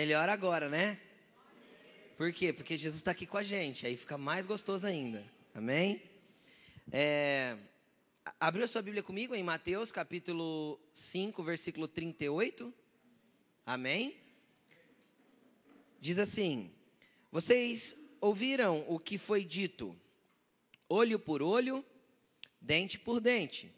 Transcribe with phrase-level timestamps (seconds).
[0.00, 0.96] Melhor agora, né?
[2.16, 2.52] Por quê?
[2.52, 5.24] Porque Jesus está aqui com a gente, aí fica mais gostoso ainda.
[5.52, 6.00] Amém?
[6.92, 7.56] É,
[8.38, 12.72] abriu a sua Bíblia comigo em Mateus capítulo 5, versículo 38.
[13.66, 14.16] Amém?
[15.98, 16.70] Diz assim:
[17.32, 19.98] Vocês ouviram o que foi dito,
[20.88, 21.84] olho por olho,
[22.60, 23.74] dente por dente.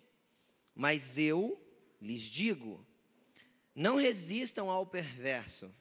[0.74, 1.58] Mas eu
[1.98, 2.86] lhes digo:
[3.74, 5.74] não resistam ao perverso.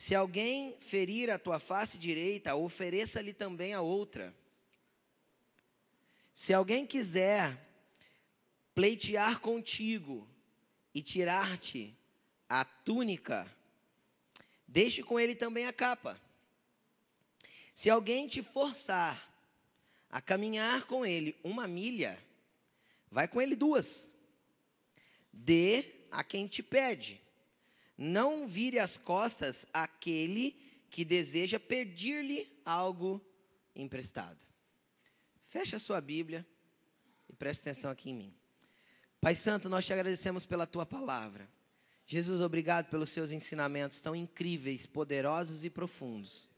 [0.00, 4.34] Se alguém ferir a tua face direita, ofereça-lhe também a outra.
[6.32, 7.54] Se alguém quiser
[8.74, 10.26] pleitear contigo
[10.94, 11.94] e tirar-te
[12.48, 13.46] a túnica,
[14.66, 16.18] deixe com ele também a capa.
[17.74, 19.30] Se alguém te forçar
[20.08, 22.18] a caminhar com ele uma milha,
[23.10, 24.10] vai com ele duas.
[25.30, 27.19] Dê a quem te pede.
[28.02, 30.56] Não vire as costas àquele
[30.88, 33.20] que deseja pedir-lhe algo
[33.76, 34.42] emprestado.
[35.46, 36.46] Feche a sua Bíblia
[37.28, 38.34] e preste atenção aqui em mim.
[39.20, 41.46] Pai Santo, nós te agradecemos pela tua palavra.
[42.06, 46.48] Jesus, obrigado pelos seus ensinamentos tão incríveis, poderosos e profundos.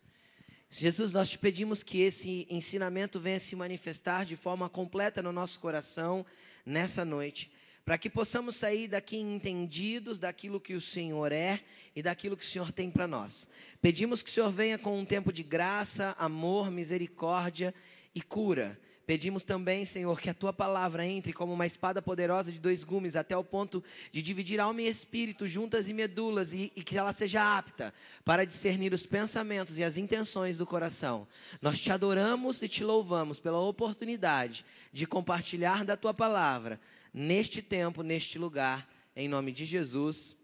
[0.70, 5.58] Jesus, nós te pedimos que esse ensinamento venha se manifestar de forma completa no nosso
[5.58, 6.24] coração
[6.64, 7.50] nessa noite
[7.84, 11.60] para que possamos sair daqui entendidos daquilo que o Senhor é
[11.96, 13.48] e daquilo que o Senhor tem para nós.
[13.80, 17.74] Pedimos que o Senhor venha com um tempo de graça, amor, misericórdia
[18.14, 18.78] e cura.
[19.04, 23.16] Pedimos também, Senhor, que a tua palavra entre como uma espada poderosa de dois gumes,
[23.16, 27.12] até o ponto de dividir alma e espírito, juntas e medulas, e, e, que ela
[27.12, 27.92] seja apta
[28.24, 31.26] para discernir os pensamentos e as intenções do coração.
[31.60, 36.80] Nós te adoramos e te louvamos pela oportunidade de compartilhar da tua palavra
[37.12, 40.36] neste tempo, neste lugar, em nome de Jesus.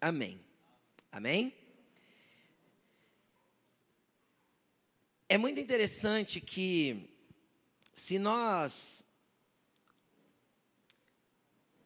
[0.00, 0.44] Amém.
[1.10, 1.54] Amém?
[5.28, 7.08] É muito interessante que,
[7.94, 9.04] se nós,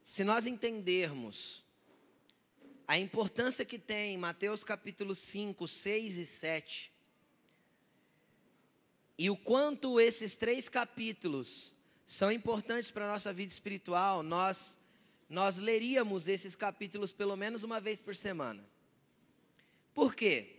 [0.02, 1.62] se nós entendermos
[2.88, 6.92] a importância que tem Mateus capítulo 5, 6 e 7,
[9.18, 11.75] e o quanto esses três capítulos
[12.06, 14.78] são importantes para a nossa vida espiritual, nós,
[15.28, 18.64] nós leríamos esses capítulos pelo menos uma vez por semana.
[19.92, 20.54] Por quê?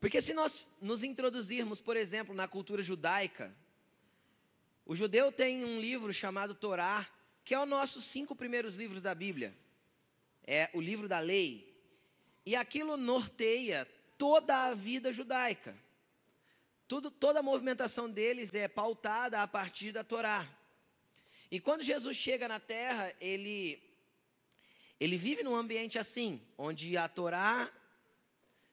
[0.00, 3.54] Porque se nós nos introduzirmos, por exemplo, na cultura judaica,
[4.84, 7.08] o judeu tem um livro chamado Torá,
[7.44, 9.56] que é os nossos cinco primeiros livros da Bíblia.
[10.44, 11.72] É o livro da lei.
[12.44, 13.86] E aquilo norteia
[14.18, 15.76] toda a vida judaica.
[16.88, 20.48] Tudo, toda a movimentação deles é pautada a partir da Torá.
[21.50, 23.82] E quando Jesus chega na terra, ele,
[25.00, 27.72] ele vive num ambiente assim, onde a Torá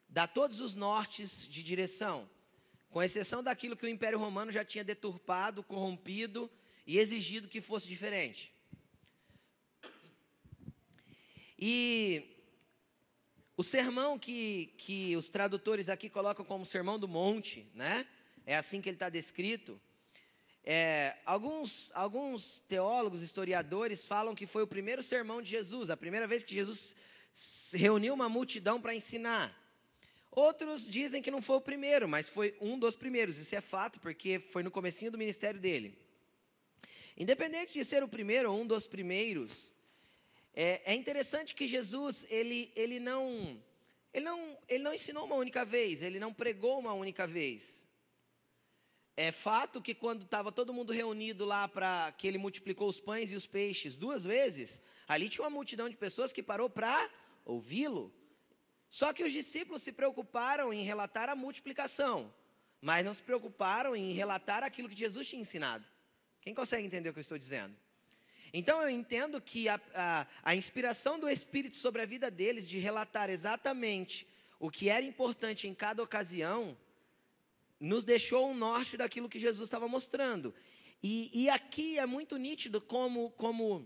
[0.08, 2.30] dá todos os nortes de direção,
[2.90, 6.50] com exceção daquilo que o Império Romano já tinha deturpado, corrompido
[6.86, 8.54] e exigido que fosse diferente.
[11.58, 12.33] E
[13.56, 18.08] o sermão que, que os tradutores aqui colocam como sermão do monte, né?
[18.46, 19.80] É assim que ele está descrito.
[20.66, 26.26] É, alguns, alguns teólogos, historiadores falam que foi o primeiro sermão de Jesus, a primeira
[26.26, 26.96] vez que Jesus
[27.74, 29.54] reuniu uma multidão para ensinar.
[30.32, 33.38] Outros dizem que não foi o primeiro, mas foi um dos primeiros.
[33.38, 35.96] Isso é fato, porque foi no comecinho do ministério dele.
[37.16, 39.73] Independente de ser o primeiro ou um dos primeiros,
[40.54, 43.60] é, é interessante que Jesus, ele, ele, não,
[44.14, 47.88] ele, não, ele não ensinou uma única vez, ele não pregou uma única vez.
[49.18, 53.32] É fato que quando estava todo mundo reunido lá para que ele multiplicou os pães
[53.32, 57.10] e os peixes duas vezes, ali tinha uma multidão de pessoas que parou para
[57.46, 58.14] ouvi-lo.
[58.90, 62.34] Só que os discípulos se preocuparam em relatar a multiplicação,
[62.80, 65.86] mas não se preocuparam em relatar aquilo que Jesus tinha ensinado.
[66.42, 67.76] Quem consegue entender o que eu estou dizendo?
[68.54, 72.78] Então eu entendo que a, a, a inspiração do Espírito sobre a vida deles de
[72.78, 74.28] relatar exatamente
[74.60, 76.78] o que era importante em cada ocasião,
[77.80, 80.54] nos deixou um norte daquilo que Jesus estava mostrando.
[81.02, 83.86] E, e, aqui é muito nítido como, como,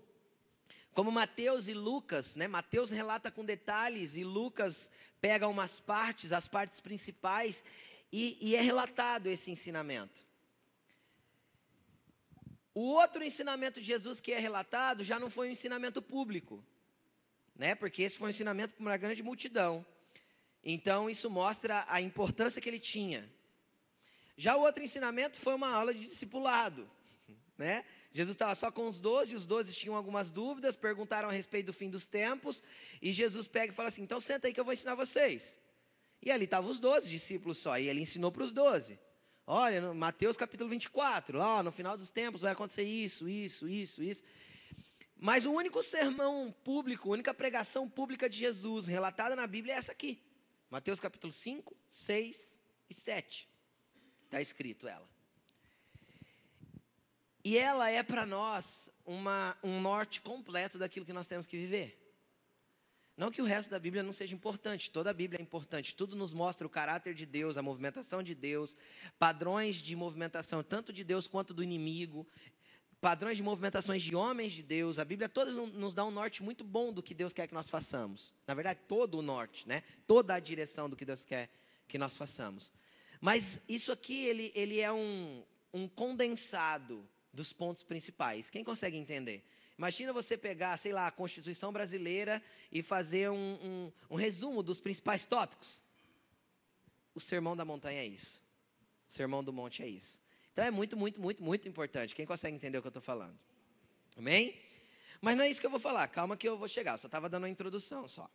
[0.93, 2.47] como Mateus e Lucas, né?
[2.47, 7.63] Mateus relata com detalhes e Lucas pega umas partes, as partes principais,
[8.11, 10.26] e, e é relatado esse ensinamento.
[12.79, 16.63] O outro ensinamento de Jesus que é relatado já não foi um ensinamento público,
[17.55, 17.73] né?
[17.73, 19.83] Porque esse foi um ensinamento para uma grande multidão.
[20.63, 23.27] Então isso mostra a importância que ele tinha.
[24.37, 26.87] Já o outro ensinamento foi uma aula de discipulado,
[27.57, 27.83] né?
[28.13, 31.73] Jesus estava só com os doze, os doze tinham algumas dúvidas, perguntaram a respeito do
[31.73, 32.63] fim dos tempos,
[33.01, 35.57] e Jesus pega e fala assim: então senta aí que eu vou ensinar vocês.
[36.21, 38.99] E ali estavam os doze discípulos só, e ele ensinou para os doze.
[39.49, 44.23] Olha, Mateus capítulo 24, ó, no final dos tempos vai acontecer isso, isso, isso, isso.
[45.17, 49.77] Mas o único sermão público, a única pregação pública de Jesus relatada na Bíblia é
[49.77, 50.21] essa aqui.
[50.69, 52.59] Mateus capítulo 5, 6
[52.89, 53.47] e 7.
[54.21, 55.07] Está escrito ela.
[57.41, 62.06] E ela é para nós uma, um norte completo daquilo que nós temos que viver.
[63.17, 66.15] Não que o resto da Bíblia não seja importante, toda a Bíblia é importante, tudo
[66.15, 68.77] nos mostra o caráter de Deus, a movimentação de Deus,
[69.17, 72.27] padrões de movimentação tanto de Deus quanto do inimigo,
[73.01, 74.99] padrões de movimentações de homens de Deus.
[74.99, 77.67] A Bíblia toda nos dá um norte muito bom do que Deus quer que nós
[77.67, 78.35] façamos.
[78.45, 79.81] Na verdade, todo o norte, né?
[80.05, 81.49] Toda a direção do que Deus quer
[81.87, 82.71] que nós façamos.
[83.19, 85.43] Mas isso aqui ele, ele é um,
[85.73, 87.03] um condensado
[87.33, 88.51] dos pontos principais.
[88.51, 89.43] Quem consegue entender?
[89.77, 92.41] Imagina você pegar, sei lá, a Constituição Brasileira
[92.71, 95.83] e fazer um, um, um resumo dos principais tópicos.
[97.13, 98.41] O Sermão da Montanha é isso.
[99.07, 100.19] O Sermão do Monte é isso.
[100.51, 102.15] Então é muito, muito, muito, muito importante.
[102.15, 103.37] Quem consegue entender o que eu estou falando?
[104.17, 104.59] Amém?
[105.21, 106.07] Mas não é isso que eu vou falar.
[106.07, 106.93] Calma que eu vou chegar.
[106.93, 108.29] Eu só estava dando uma introdução só.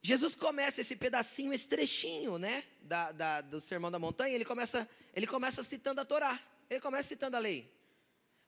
[0.00, 4.32] Jesus começa esse pedacinho, esse trechinho, né, da, da, do Sermão da Montanha.
[4.32, 6.40] Ele começa, ele começa citando a Torá.
[6.70, 7.75] Ele começa citando a lei.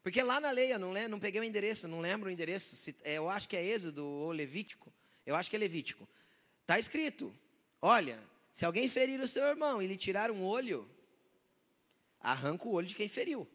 [0.08, 2.75] Porque lá na lei, eu não, lembro, não peguei o endereço, não lembro o endereço,
[2.75, 4.90] se, é, eu acho que é Êxodo ou Levítico,
[5.26, 6.08] eu acho que é Levítico.
[6.62, 7.31] Está escrito:
[7.82, 8.19] olha,
[8.50, 10.90] se alguém ferir o seu irmão e lhe tirar um olho,
[12.19, 13.46] arranca o olho de quem feriu.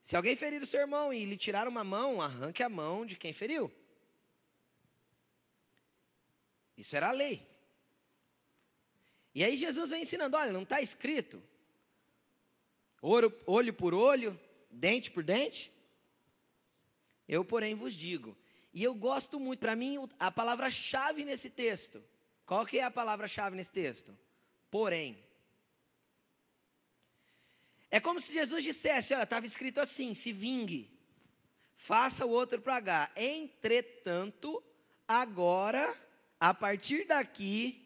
[0.00, 3.16] Se alguém ferir o seu irmão e lhe tirar uma mão, arranque a mão de
[3.16, 3.70] quem feriu.
[6.78, 7.46] Isso era a lei.
[9.34, 11.42] E aí Jesus vem ensinando: olha, não está escrito
[13.46, 14.38] olho por olho,
[14.76, 15.72] dente por dente?
[17.28, 18.36] Eu, porém, vos digo.
[18.72, 22.02] E eu gosto muito, para mim, a palavra-chave nesse texto.
[22.44, 24.16] Qual que é a palavra-chave nesse texto?
[24.70, 25.18] Porém.
[27.90, 30.90] É como se Jesus dissesse: olha, estava escrito assim: se vingue,
[31.74, 33.10] faça o outro pagar.
[33.16, 34.62] Entretanto,
[35.08, 35.96] agora,
[36.38, 37.82] a partir daqui,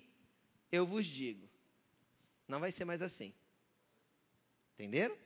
[0.72, 1.48] eu vos digo.
[2.48, 3.32] Não vai ser mais assim.
[4.74, 5.16] Entenderam?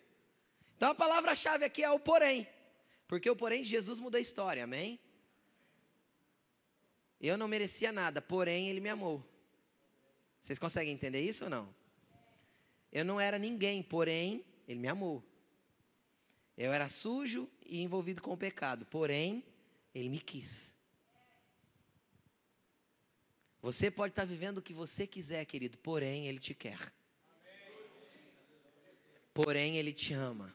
[0.76, 2.46] Então a palavra-chave aqui é o porém.
[3.06, 4.98] Porque o porém de Jesus muda a história, amém?
[7.20, 9.24] Eu não merecia nada, porém ele me amou.
[10.42, 11.74] Vocês conseguem entender isso ou não?
[12.92, 15.22] Eu não era ninguém, porém ele me amou.
[16.56, 19.44] Eu era sujo e envolvido com o pecado, porém
[19.94, 20.74] ele me quis.
[23.60, 26.78] Você pode estar vivendo o que você quiser, querido, porém ele te quer.
[29.34, 30.54] Porém, Ele te ama.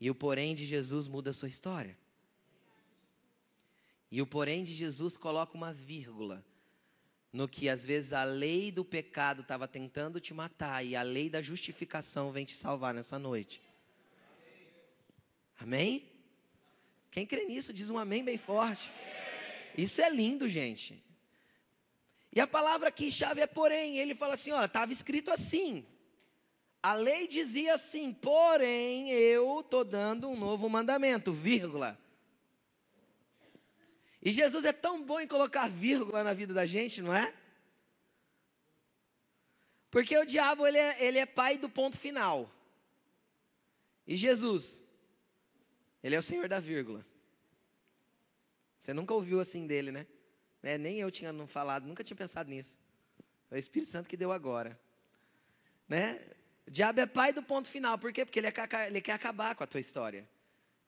[0.00, 1.96] E o porém de Jesus muda a sua história.
[4.10, 6.44] E o porém de Jesus coloca uma vírgula
[7.32, 11.28] no que às vezes a lei do pecado estava tentando te matar e a lei
[11.28, 13.62] da justificação vem te salvar nessa noite.
[15.58, 16.10] Amém?
[17.10, 18.90] Quem crê nisso diz um amém bem forte.
[19.76, 21.02] Isso é lindo, gente.
[22.32, 23.98] E a palavra aqui chave é porém.
[23.98, 25.86] Ele fala assim: olha, estava escrito assim.
[26.82, 31.98] A lei dizia assim, porém eu estou dando um novo mandamento, vírgula.
[34.22, 37.34] E Jesus é tão bom em colocar vírgula na vida da gente, não é?
[39.90, 42.50] Porque o diabo ele é, ele é pai do ponto final.
[44.06, 44.82] E Jesus,
[46.02, 47.04] ele é o Senhor da vírgula.
[48.78, 50.06] Você nunca ouviu assim dele, né?
[50.62, 52.78] É, nem eu tinha não falado, nunca tinha pensado nisso.
[53.50, 54.78] É o Espírito Santo que deu agora.
[55.88, 56.20] Né?
[56.66, 57.96] O diabo é pai do ponto final.
[57.96, 58.24] Por quê?
[58.24, 58.52] Porque ele, é,
[58.86, 60.28] ele quer acabar com a tua história.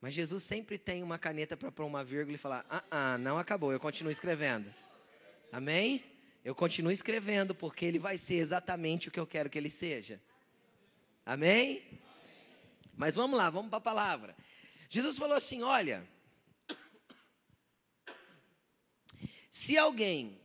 [0.00, 3.38] Mas Jesus sempre tem uma caneta para pôr uma vírgula e falar: ah, ah, não
[3.38, 4.72] acabou, eu continuo escrevendo.
[5.52, 6.04] Amém?
[6.44, 10.20] Eu continuo escrevendo porque ele vai ser exatamente o que eu quero que ele seja.
[11.24, 11.82] Amém?
[12.96, 14.36] Mas vamos lá, vamos para a palavra.
[14.88, 16.06] Jesus falou assim: olha,
[19.50, 20.40] se alguém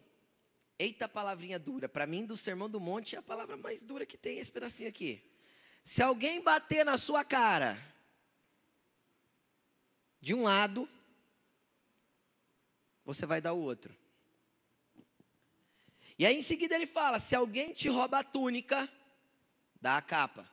[0.77, 1.87] Eita, palavrinha dura.
[1.87, 4.89] Para mim, do Sermão do Monte, é a palavra mais dura que tem esse pedacinho
[4.89, 5.21] aqui.
[5.83, 7.77] Se alguém bater na sua cara,
[10.19, 10.87] de um lado,
[13.03, 13.95] você vai dar o outro.
[16.17, 18.89] E aí em seguida ele fala: se alguém te rouba a túnica,
[19.81, 20.49] dá a capa.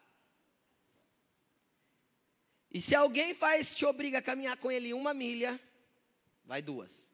[2.71, 5.61] E se alguém faz, te obriga a caminhar com ele uma milha,
[6.45, 7.11] vai duas.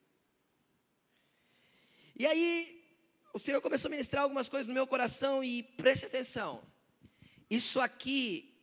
[2.15, 2.76] E aí
[3.37, 6.63] o Senhor começou a ministrar algumas coisas no meu coração e preste atenção.
[7.51, 8.59] Isso aqui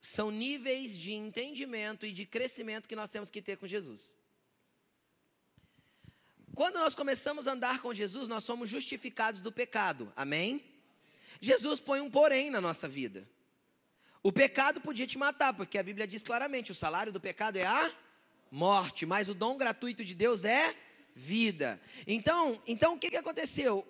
[0.00, 4.16] são níveis de entendimento e de crescimento que nós temos que ter com Jesus.
[6.54, 10.12] Quando nós começamos a andar com Jesus, nós somos justificados do pecado.
[10.14, 10.64] Amém?
[11.40, 13.28] Jesus põe um porém na nossa vida.
[14.22, 17.66] O pecado podia te matar, porque a Bíblia diz claramente: o salário do pecado é
[17.66, 17.92] a
[18.52, 20.76] morte, mas o dom gratuito de Deus é
[21.12, 21.80] vida.
[22.06, 23.84] Então, então o que, que aconteceu?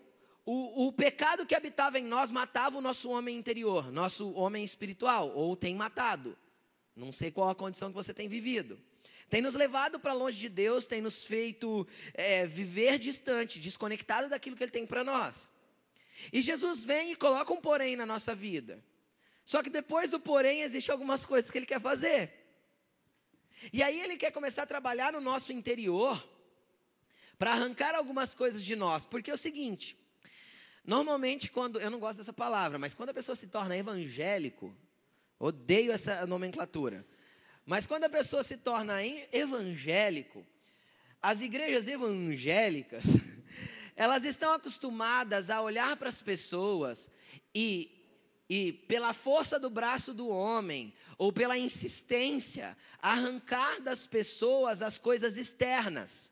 [0.48, 5.32] O, o, pecado que habitava em nós matava o nosso homem interior, nosso homem espiritual,
[5.34, 6.38] ou tem matado.
[6.94, 8.80] Não sei qual a condição que você tem vivido.
[9.28, 11.84] Tem nos levado para longe de Deus, tem nos feito
[12.14, 15.50] é, viver distante, desconectado daquilo que Ele tem para nós.
[16.32, 18.80] E Jesus vem e coloca um porém na nossa vida.
[19.44, 22.32] Só que depois do porém, existem algumas coisas que Ele quer fazer.
[23.72, 26.24] E aí Ele quer começar a trabalhar no nosso interior,
[27.36, 29.04] para arrancar algumas coisas de nós.
[29.04, 29.96] Porque é o seguinte,
[30.87, 34.73] Normalmente, quando, eu não gosto dessa palavra, mas quando a pessoa se torna evangélico,
[35.38, 37.05] odeio essa nomenclatura,
[37.64, 40.47] mas quando a pessoa se torna evangélico,
[41.21, 43.02] as igrejas evangélicas,
[43.97, 47.11] elas estão acostumadas a olhar para as pessoas
[47.52, 47.90] e,
[48.49, 55.37] e, pela força do braço do homem, ou pela insistência, arrancar das pessoas as coisas
[55.37, 56.31] externas.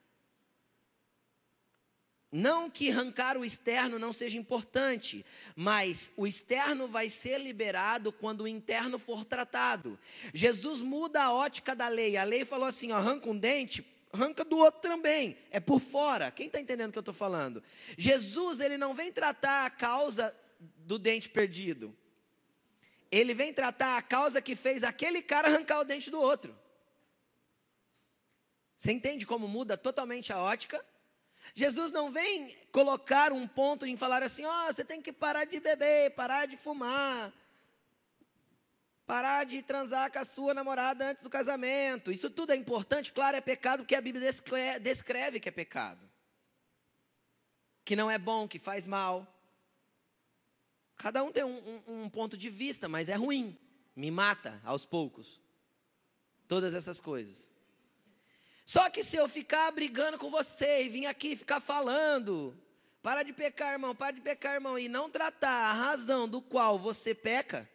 [2.37, 5.25] Não que arrancar o externo não seja importante,
[5.55, 9.97] mas o externo vai ser liberado quando o interno for tratado.
[10.33, 12.17] Jesus muda a ótica da lei.
[12.17, 15.37] A lei falou assim: ó, arranca um dente, arranca do outro também.
[15.49, 16.29] É por fora.
[16.33, 17.63] Quem está entendendo o que eu estou falando?
[17.97, 21.97] Jesus, ele não vem tratar a causa do dente perdido.
[23.13, 26.53] Ele vem tratar a causa que fez aquele cara arrancar o dente do outro.
[28.77, 30.85] Você entende como muda totalmente a ótica?
[31.55, 35.45] Jesus não vem colocar um ponto em falar assim: ó, oh, você tem que parar
[35.45, 37.33] de beber, parar de fumar,
[39.07, 42.11] parar de transar com a sua namorada antes do casamento.
[42.11, 44.33] Isso tudo é importante, claro, é pecado, porque a Bíblia
[44.81, 46.01] descreve que é pecado.
[47.85, 49.31] Que não é bom, que faz mal.
[50.97, 53.57] Cada um tem um, um, um ponto de vista, mas é ruim.
[53.95, 55.41] Me mata aos poucos.
[56.49, 57.54] Todas essas coisas.
[58.65, 62.57] Só que se eu ficar brigando com você e vir aqui ficar falando,
[63.03, 66.79] para de pecar, irmão, para de pecar, irmão, e não tratar a razão do qual
[66.79, 67.69] você peca,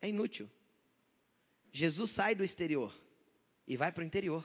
[0.00, 0.50] é inútil.
[1.72, 2.92] Jesus sai do exterior
[3.66, 4.44] e vai para o interior.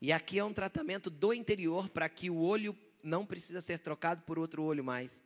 [0.00, 4.22] E aqui é um tratamento do interior para que o olho não precisa ser trocado
[4.22, 5.22] por outro olho mais.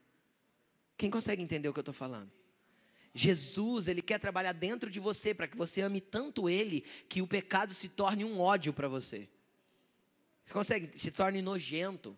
[0.96, 2.30] Quem consegue entender o que eu estou falando?
[3.14, 7.26] Jesus, ele quer trabalhar dentro de você para que você ame tanto ele que o
[7.26, 9.29] pecado se torne um ódio para você.
[10.45, 10.99] Você consegue?
[10.99, 12.17] Se torne nojento.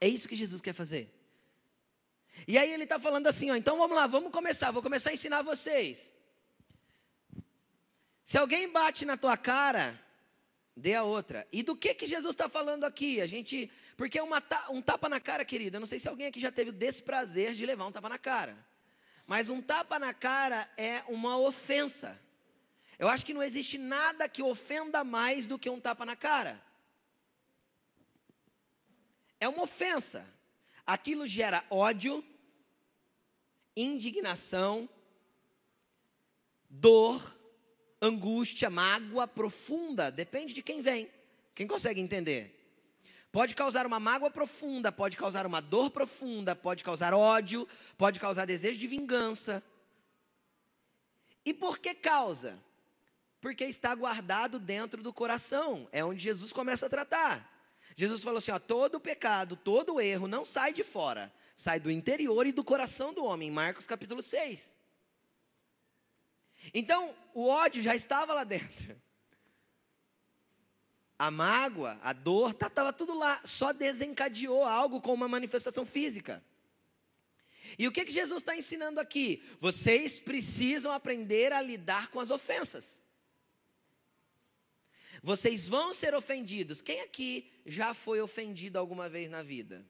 [0.00, 1.12] É isso que Jesus quer fazer.
[2.46, 5.14] E aí ele está falando assim, ó, então vamos lá, vamos começar, vou começar a
[5.14, 6.12] ensinar vocês.
[8.24, 9.98] Se alguém bate na tua cara,
[10.76, 11.46] dê a outra.
[11.50, 13.20] E do que que Jesus está falando aqui?
[13.20, 16.52] A gente, porque uma, um tapa na cara, querida, não sei se alguém aqui já
[16.52, 18.56] teve o desprazer de levar um tapa na cara.
[19.26, 22.20] Mas um tapa na cara é uma ofensa.
[22.98, 26.62] Eu acho que não existe nada que ofenda mais do que um tapa na cara.
[29.40, 30.26] É uma ofensa.
[30.86, 32.24] Aquilo gera ódio,
[33.76, 34.88] indignação,
[36.70, 37.36] dor,
[38.00, 41.10] angústia, mágoa profunda, depende de quem vem.
[41.54, 42.55] Quem consegue entender?
[43.36, 48.46] Pode causar uma mágoa profunda, pode causar uma dor profunda, pode causar ódio, pode causar
[48.46, 49.62] desejo de vingança.
[51.44, 52.58] E por que causa?
[53.38, 57.46] Porque está guardado dentro do coração, é onde Jesus começa a tratar.
[57.94, 62.46] Jesus falou assim: ó, todo pecado, todo erro não sai de fora, sai do interior
[62.46, 63.50] e do coração do homem.
[63.50, 64.78] Marcos capítulo 6.
[66.72, 68.98] Então, o ódio já estava lá dentro.
[71.18, 76.44] A mágoa, a dor, estava tá, tudo lá, só desencadeou algo com uma manifestação física.
[77.78, 79.42] E o que, que Jesus está ensinando aqui?
[79.60, 83.02] Vocês precisam aprender a lidar com as ofensas.
[85.22, 86.80] Vocês vão ser ofendidos.
[86.80, 89.84] Quem aqui já foi ofendido alguma vez na vida?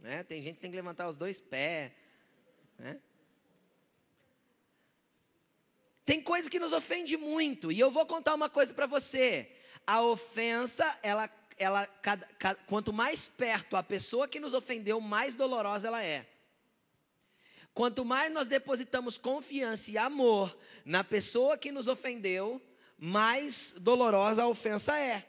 [0.00, 0.22] Né?
[0.24, 1.92] Tem gente que tem que levantar os dois pés.
[2.78, 2.98] Né?
[6.04, 7.70] Tem coisa que nos ofende muito.
[7.70, 9.50] E eu vou contar uma coisa para você.
[9.86, 15.34] A ofensa, ela, ela, cada, cada, quanto mais perto a pessoa que nos ofendeu, mais
[15.34, 16.26] dolorosa ela é.
[17.72, 22.62] Quanto mais nós depositamos confiança e amor na pessoa que nos ofendeu,
[22.96, 25.26] mais dolorosa a ofensa é.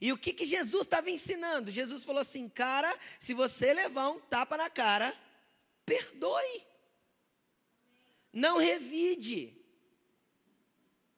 [0.00, 1.70] E o que, que Jesus estava ensinando?
[1.70, 5.14] Jesus falou assim: cara, se você levar um tapa na cara,
[5.84, 6.62] perdoe.
[8.32, 9.63] Não revide.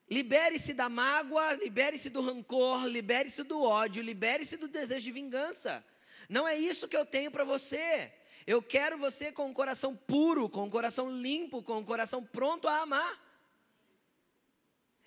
[0.08, 5.84] Libere-se da mágoa, libere-se do rancor, libere-se do ódio, libere-se do desejo de vingança.
[6.28, 8.12] Não é isso que eu tenho para você.
[8.46, 12.68] Eu quero você com um coração puro, com um coração limpo, com um coração pronto
[12.68, 13.26] a amar.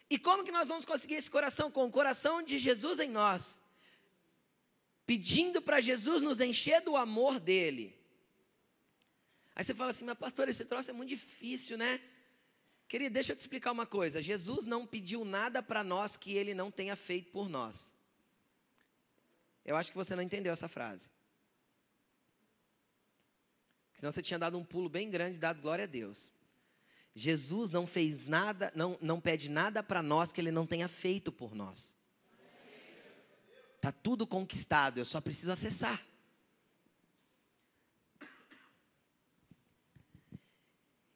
[0.09, 1.71] E como que nós vamos conseguir esse coração?
[1.71, 3.61] Com o coração de Jesus em nós.
[5.05, 7.97] Pedindo para Jesus nos encher do amor dele.
[9.55, 12.01] Aí você fala assim, mas pastor, esse troço é muito difícil, né?
[12.89, 14.19] Querido, deixa eu te explicar uma coisa.
[14.19, 17.93] Jesus não pediu nada para nós que ele não tenha feito por nós.
[19.63, 21.07] Eu acho que você não entendeu essa frase.
[23.93, 26.31] Senão você tinha dado um pulo bem grande dado glória a Deus.
[27.13, 31.31] Jesus não fez nada, não, não pede nada para nós que ele não tenha feito
[31.31, 31.95] por nós.
[33.75, 36.03] Está tudo conquistado, eu só preciso acessar.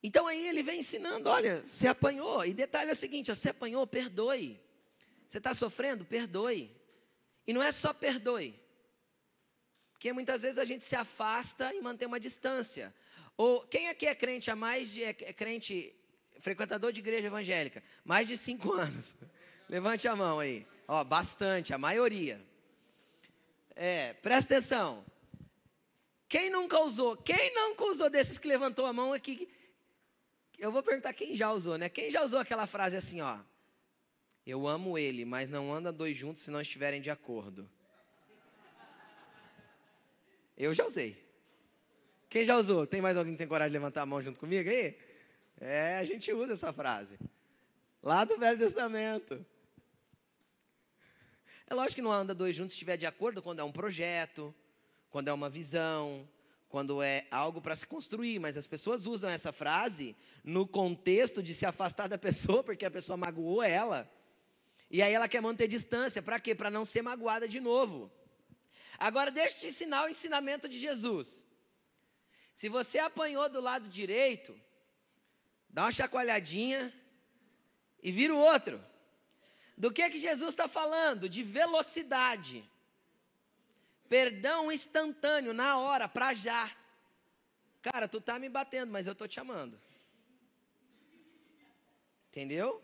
[0.04, 2.46] Então aí ele vem ensinando: olha, você apanhou.
[2.46, 4.60] E detalhe é o seguinte: você apanhou, perdoe.
[5.28, 6.70] Você está sofrendo, perdoe.
[7.48, 8.60] E não é só perdoe.
[9.94, 12.94] Porque muitas vezes a gente se afasta e mantém uma distância.
[13.38, 15.96] Ou quem aqui é crente há mais de é crente
[16.40, 19.16] frequentador de igreja evangélica, mais de cinco anos?
[19.70, 20.68] Levante a mão aí.
[20.88, 22.40] Ó, bastante, a maioria.
[23.76, 25.06] É, presta atenção.
[26.28, 27.16] Quem nunca usou?
[27.16, 29.48] Quem nunca usou desses que levantou a mão aqui?
[30.64, 31.90] Eu vou perguntar quem já usou, né?
[31.90, 33.38] Quem já usou aquela frase assim, ó?
[34.48, 37.70] Eu amo ele, mas não anda dois juntos se não estiverem de acordo.
[40.56, 41.22] Eu já usei.
[42.30, 42.88] Quem já usou?
[42.88, 44.98] Tem mais alguém que tem coragem de levantar a mão junto comigo aí?
[45.60, 47.20] É, a gente usa essa frase.
[48.02, 49.46] Lá do Velho Testamento.
[51.68, 54.56] É lógico que não anda dois juntos se estiver de acordo quando é um projeto,
[55.10, 56.26] quando é uma visão,
[56.74, 61.54] quando é algo para se construir, mas as pessoas usam essa frase no contexto de
[61.54, 64.12] se afastar da pessoa porque a pessoa magoou ela.
[64.90, 66.56] E aí ela quer manter distância, para quê?
[66.56, 68.12] Para não ser magoada de novo.
[68.98, 71.46] Agora deixa eu te ensinar o ensinamento de Jesus.
[72.56, 74.60] Se você apanhou do lado direito,
[75.70, 76.92] dá uma chacoalhadinha
[78.02, 78.84] e vira o outro.
[79.78, 81.30] Do que que Jesus está falando?
[81.30, 82.68] De velocidade.
[84.14, 86.72] Perdão instantâneo, na hora, para já.
[87.82, 89.76] Cara, tu tá me batendo, mas eu tô te amando.
[92.30, 92.80] Entendeu?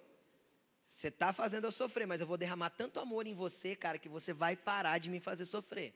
[0.88, 4.10] Você tá fazendo eu sofrer, mas eu vou derramar tanto amor em você, cara, que
[4.10, 5.94] você vai parar de me fazer sofrer.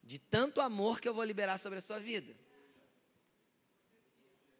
[0.00, 2.32] De tanto amor que eu vou liberar sobre a sua vida.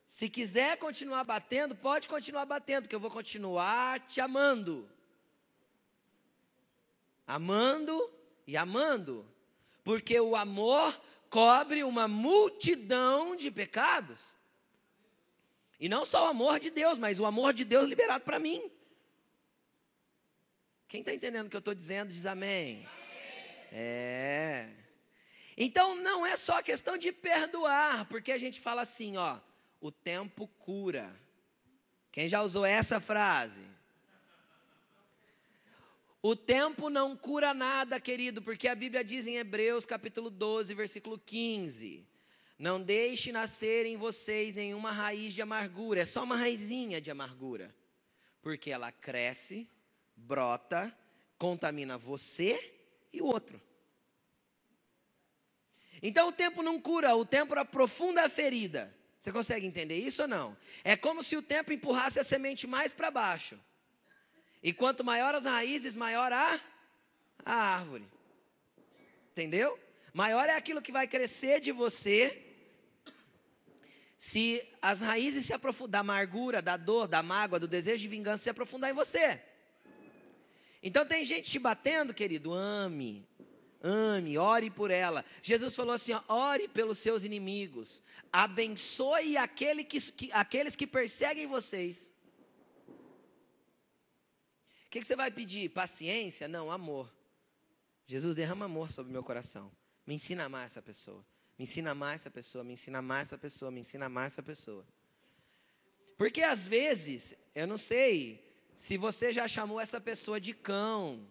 [0.08, 4.90] Se quiser continuar batendo, pode continuar batendo, porque eu vou continuar te amando.
[7.24, 8.12] Amando
[8.48, 9.35] e amando.
[9.86, 14.34] Porque o amor cobre uma multidão de pecados.
[15.78, 18.68] E não só o amor de Deus, mas o amor de Deus liberado para mim.
[20.88, 22.84] Quem está entendendo o que eu estou dizendo, diz amém.
[23.70, 24.70] É.
[25.56, 29.38] Então não é só questão de perdoar, porque a gente fala assim, ó,
[29.80, 31.14] o tempo cura.
[32.10, 33.62] Quem já usou essa frase?
[36.28, 41.16] O tempo não cura nada, querido, porque a Bíblia diz em Hebreus capítulo 12, versículo
[41.16, 42.04] 15:
[42.58, 47.72] Não deixe nascer em vocês nenhuma raiz de amargura, é só uma raizinha de amargura,
[48.42, 49.70] porque ela cresce,
[50.16, 50.92] brota,
[51.38, 52.74] contamina você
[53.12, 53.62] e o outro.
[56.02, 58.92] Então o tempo não cura, o tempo aprofunda a ferida.
[59.20, 60.56] Você consegue entender isso ou não?
[60.82, 63.56] É como se o tempo empurrasse a semente mais para baixo.
[64.66, 66.60] E quanto maior as raízes, maior a,
[67.44, 68.04] a árvore.
[69.30, 69.78] Entendeu?
[70.12, 72.42] Maior é aquilo que vai crescer de você.
[74.18, 78.42] Se as raízes se aprofundar, da amargura, da dor, da mágoa, do desejo de vingança
[78.42, 79.40] se aprofundar em você.
[80.82, 83.24] Então tem gente te batendo, querido, ame,
[83.80, 85.24] ame, ore por ela.
[85.42, 88.02] Jesus falou assim: ó, ore pelos seus inimigos,
[88.32, 92.10] abençoe aquele que, que, aqueles que perseguem vocês.
[94.86, 95.68] O que, que você vai pedir?
[95.70, 96.48] Paciência?
[96.48, 97.12] Não, amor.
[98.06, 99.70] Jesus derrama amor sobre o meu coração.
[100.06, 101.24] Me ensina a amar essa pessoa.
[101.58, 102.64] Me ensina a amar essa pessoa.
[102.64, 103.70] Me ensina a amar essa pessoa.
[103.70, 104.86] Me ensina a amar essa pessoa.
[106.16, 108.42] Porque às vezes, eu não sei
[108.76, 111.26] se você já chamou essa pessoa de cão,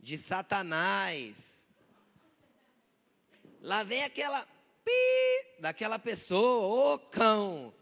[0.00, 1.64] de satanás,
[3.64, 4.46] Lá vem aquela
[4.84, 7.72] pi daquela pessoa, ô cão.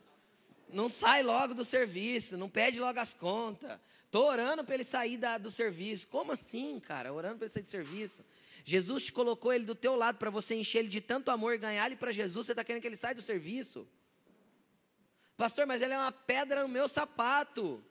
[0.68, 3.80] Não sai logo do serviço, não pede logo as contas.
[4.12, 6.06] Estou orando para ele sair da, do serviço.
[6.08, 7.10] Como assim, cara?
[7.14, 8.22] Orando para ele sair do serviço.
[8.62, 11.86] Jesus te colocou ele do teu lado para você encher ele de tanto amor, ganhar
[11.86, 12.44] ele para Jesus.
[12.44, 13.88] Você está querendo que ele saia do serviço?
[15.34, 17.82] Pastor, mas ele é uma pedra no meu sapato.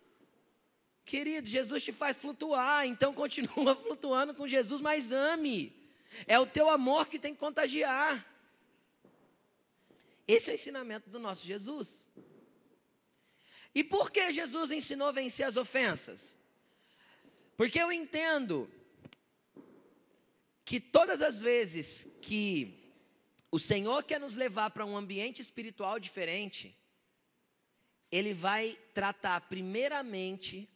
[1.04, 5.76] Querido, Jesus te faz flutuar, então continua flutuando com Jesus, mas ame.
[6.28, 8.24] É o teu amor que tem que contagiar.
[10.28, 12.08] Esse é o ensinamento do nosso Jesus.
[13.74, 16.38] E por que Jesus ensinou a vencer as ofensas?
[17.56, 18.70] Porque eu entendo
[20.66, 22.82] que todas as vezes que
[23.52, 26.76] o Senhor quer nos levar para um ambiente espiritual diferente,
[28.12, 30.70] Ele vai tratar primeiramente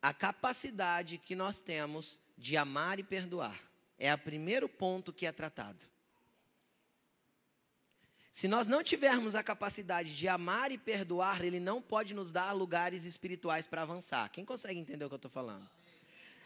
[0.00, 3.58] a capacidade que nós temos de amar e perdoar.
[3.98, 5.86] É o primeiro ponto que é tratado.
[8.38, 12.52] Se nós não tivermos a capacidade de amar e perdoar, Ele não pode nos dar
[12.52, 14.30] lugares espirituais para avançar.
[14.30, 15.68] Quem consegue entender o que eu estou falando?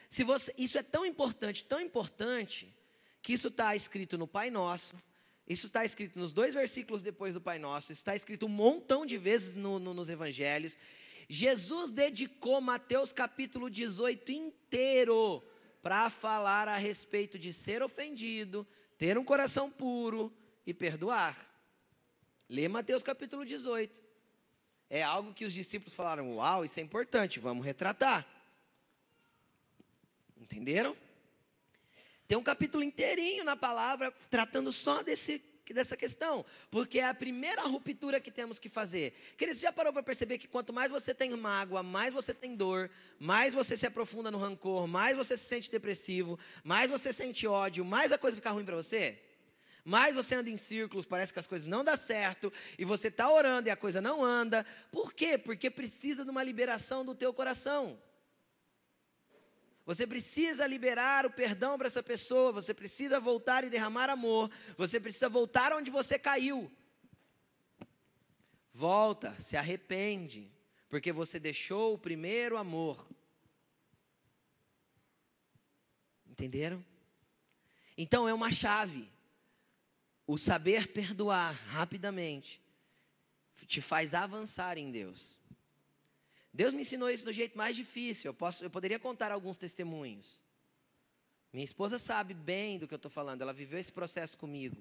[0.08, 2.74] Se você, isso é tão importante, tão importante,
[3.20, 4.94] que isso está escrito no Pai Nosso,
[5.46, 9.18] isso está escrito nos dois versículos depois do Pai Nosso, está escrito um montão de
[9.18, 10.78] vezes no, no, nos Evangelhos.
[11.28, 15.44] Jesus dedicou Mateus capítulo 18 inteiro
[15.82, 20.32] para falar a respeito de ser ofendido, ter um coração puro
[20.66, 21.51] e perdoar.
[22.52, 23.98] Lê Mateus capítulo 18.
[24.90, 28.26] É algo que os discípulos falaram: Uau, isso é importante, vamos retratar.
[30.38, 30.94] Entenderam?
[32.28, 37.62] Tem um capítulo inteirinho na palavra tratando só desse dessa questão, porque é a primeira
[37.62, 39.14] ruptura que temos que fazer.
[39.38, 42.90] Queridos, já parou para perceber que quanto mais você tem mágoa, mais você tem dor,
[43.18, 47.82] mais você se aprofunda no rancor, mais você se sente depressivo, mais você sente ódio,
[47.82, 49.18] mais a coisa fica ruim para você?
[49.84, 53.30] Mais você anda em círculos, parece que as coisas não dão certo, e você está
[53.30, 54.64] orando e a coisa não anda.
[54.92, 55.36] Por quê?
[55.36, 58.00] Porque precisa de uma liberação do teu coração.
[59.84, 65.00] Você precisa liberar o perdão para essa pessoa, você precisa voltar e derramar amor, você
[65.00, 66.70] precisa voltar onde você caiu.
[68.72, 70.50] Volta, se arrepende,
[70.88, 73.04] porque você deixou o primeiro amor.
[76.26, 76.84] Entenderam?
[77.98, 79.10] Então é uma chave.
[80.26, 82.60] O saber perdoar rapidamente
[83.66, 85.38] te faz avançar em Deus.
[86.52, 88.28] Deus me ensinou isso do jeito mais difícil.
[88.28, 90.42] Eu, posso, eu poderia contar alguns testemunhos.
[91.52, 94.76] Minha esposa sabe bem do que eu estou falando, ela viveu esse processo comigo.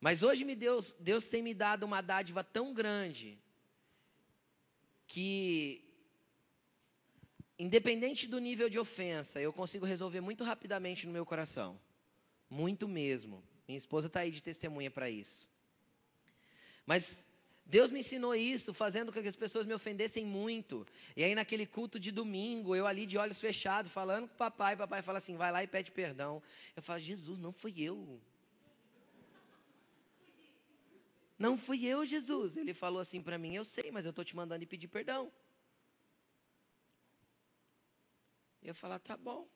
[0.00, 3.38] Mas hoje me Deus, Deus tem me dado uma dádiva tão grande
[5.06, 5.84] que,
[7.58, 11.78] independente do nível de ofensa, eu consigo resolver muito rapidamente no meu coração.
[12.50, 13.42] Muito mesmo.
[13.68, 15.48] Minha esposa está aí de testemunha para isso.
[16.84, 17.28] Mas
[17.64, 20.84] Deus me ensinou isso, fazendo com que as pessoas me ofendessem muito.
[21.16, 24.76] E aí, naquele culto de domingo, eu ali de olhos fechados, falando com o papai,
[24.76, 26.42] papai fala assim: vai lá e pede perdão.
[26.74, 28.20] Eu falo: Jesus, não fui eu.
[31.38, 32.56] Não fui eu, Jesus.
[32.56, 35.32] Ele falou assim para mim: Eu sei, mas eu estou te mandando e pedir perdão.
[38.60, 39.48] E eu falo: Tá bom.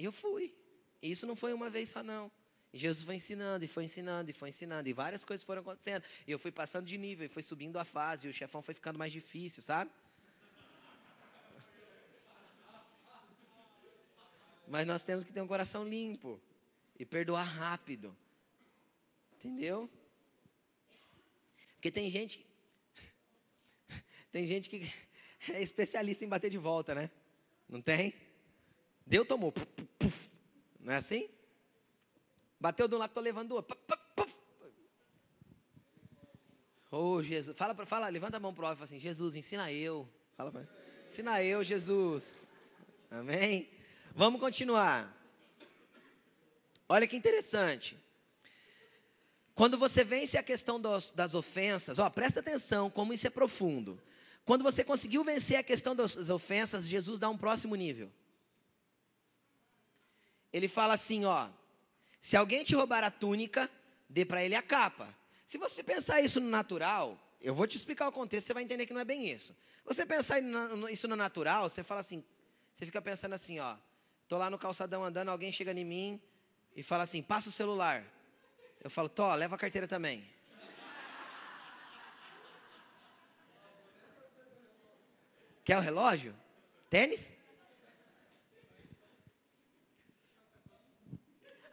[0.00, 0.54] E eu fui.
[1.02, 2.32] E isso não foi uma vez só, não.
[2.72, 6.02] E Jesus foi ensinando, e foi ensinando, e foi ensinando, e várias coisas foram acontecendo.
[6.26, 8.72] E eu fui passando de nível, e foi subindo a fase, e o chefão foi
[8.72, 9.90] ficando mais difícil, sabe?
[14.66, 16.40] Mas nós temos que ter um coração limpo
[16.98, 18.16] e perdoar rápido.
[19.34, 19.90] Entendeu?
[21.74, 22.46] Porque tem gente
[24.32, 24.90] tem gente que
[25.52, 27.10] é especialista em bater de volta, né?
[27.68, 28.14] Não tem?
[29.10, 29.52] Deu, tomou.
[30.78, 31.28] Não é assim?
[32.60, 33.76] Bateu de um lado, estou levando do outro.
[36.92, 37.56] Oh, Jesus.
[37.56, 40.08] Fala, fala, levanta a mão para o fala assim: Jesus, ensina eu.
[40.36, 40.64] Fala para
[41.08, 42.36] Ensina eu, Jesus.
[43.10, 43.68] Amém?
[44.14, 45.12] Vamos continuar.
[46.88, 47.98] Olha que interessante.
[49.56, 54.00] Quando você vence a questão das, das ofensas, ó, presta atenção como isso é profundo.
[54.44, 58.08] Quando você conseguiu vencer a questão das ofensas, Jesus dá um próximo nível.
[60.52, 61.48] Ele fala assim, ó,
[62.20, 63.70] se alguém te roubar a túnica,
[64.08, 65.08] dê para ele a capa.
[65.46, 68.86] Se você pensar isso no natural, eu vou te explicar o contexto, você vai entender
[68.86, 69.54] que não é bem isso.
[69.84, 70.40] Você pensar
[70.90, 72.22] isso no natural, você fala assim,
[72.74, 73.76] você fica pensando assim, ó,
[74.28, 76.20] tô lá no calçadão andando, alguém chega em mim
[76.76, 78.04] e fala assim, passa o celular.
[78.82, 80.28] Eu falo, tô, leva a carteira também.
[85.64, 86.34] Quer o relógio?
[86.88, 87.32] Tênis?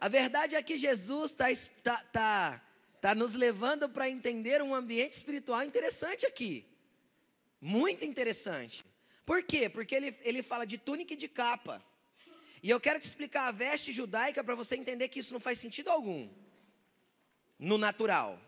[0.00, 1.46] A verdade é que Jesus está
[1.82, 2.62] tá, tá,
[3.00, 6.64] tá nos levando para entender um ambiente espiritual interessante aqui.
[7.60, 8.84] Muito interessante.
[9.26, 9.68] Por quê?
[9.68, 11.82] Porque ele, ele fala de túnica e de capa.
[12.62, 15.58] E eu quero te explicar a veste judaica para você entender que isso não faz
[15.58, 16.28] sentido algum.
[17.58, 18.40] no natural.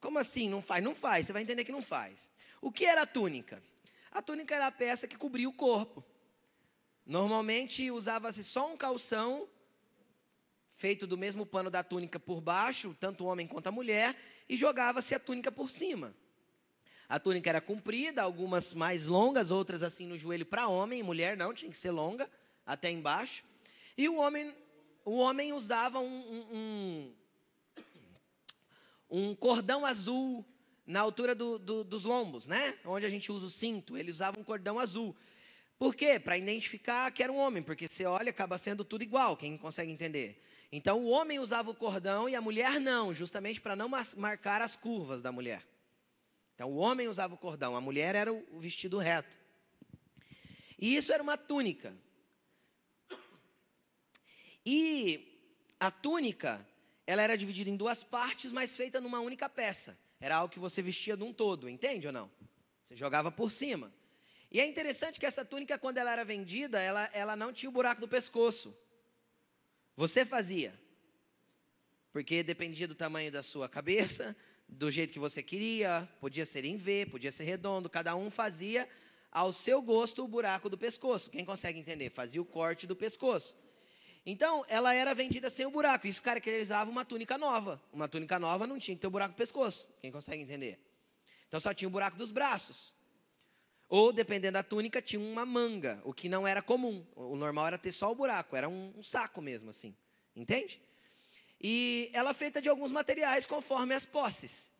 [0.00, 0.82] Como assim não faz?
[0.82, 2.30] Não faz, você vai entender que não faz.
[2.60, 3.62] O que era a túnica?
[4.10, 6.04] A túnica era a peça que cobria o corpo.
[7.04, 9.48] Normalmente usava-se só um calção
[10.82, 14.16] feito do mesmo pano da túnica por baixo, tanto o homem quanto a mulher,
[14.48, 16.12] e jogava-se a túnica por cima.
[17.08, 21.54] A túnica era comprida, algumas mais longas, outras assim no joelho para homem, mulher não,
[21.54, 22.28] tinha que ser longa,
[22.66, 23.44] até embaixo.
[23.96, 24.56] E o homem,
[25.04, 26.20] o homem usava um,
[26.52, 27.14] um,
[29.08, 30.44] um cordão azul
[30.84, 32.76] na altura do, do, dos lombos, né?
[32.84, 35.14] Onde a gente usa o cinto, ele usava um cordão azul.
[35.78, 36.18] Por quê?
[36.18, 39.92] Para identificar que era um homem, porque você olha, acaba sendo tudo igual, quem consegue
[39.92, 40.42] entender?
[40.72, 44.74] Então o homem usava o cordão e a mulher não, justamente para não marcar as
[44.74, 45.62] curvas da mulher.
[46.54, 49.36] Então o homem usava o cordão, a mulher era o vestido reto.
[50.78, 51.94] E isso era uma túnica.
[54.64, 55.38] E
[55.78, 56.66] a túnica,
[57.06, 59.98] ela era dividida em duas partes, mas feita numa única peça.
[60.18, 62.30] Era algo que você vestia de um todo, entende ou não?
[62.84, 63.92] Você jogava por cima.
[64.50, 67.72] E é interessante que essa túnica, quando ela era vendida, ela, ela não tinha o
[67.72, 68.76] buraco do pescoço.
[69.96, 70.74] Você fazia.
[72.12, 74.36] Porque dependia do tamanho da sua cabeça,
[74.68, 78.88] do jeito que você queria, podia ser em V, podia ser redondo, cada um fazia
[79.30, 81.30] ao seu gosto o buraco do pescoço.
[81.30, 82.10] Quem consegue entender?
[82.10, 83.56] Fazia o corte do pescoço.
[84.24, 86.06] Então, ela era vendida sem o buraco.
[86.06, 87.82] Isso caracterizava uma túnica nova.
[87.92, 89.88] Uma túnica nova não tinha que ter o buraco do pescoço.
[90.00, 90.78] Quem consegue entender?
[91.48, 92.92] Então, só tinha o buraco dos braços.
[93.94, 97.06] Ou, dependendo da túnica, tinha uma manga, o que não era comum.
[97.14, 99.94] O normal era ter só o buraco, era um, um saco mesmo, assim.
[100.34, 100.80] Entende?
[101.60, 104.70] E ela é feita de alguns materiais conforme as posses,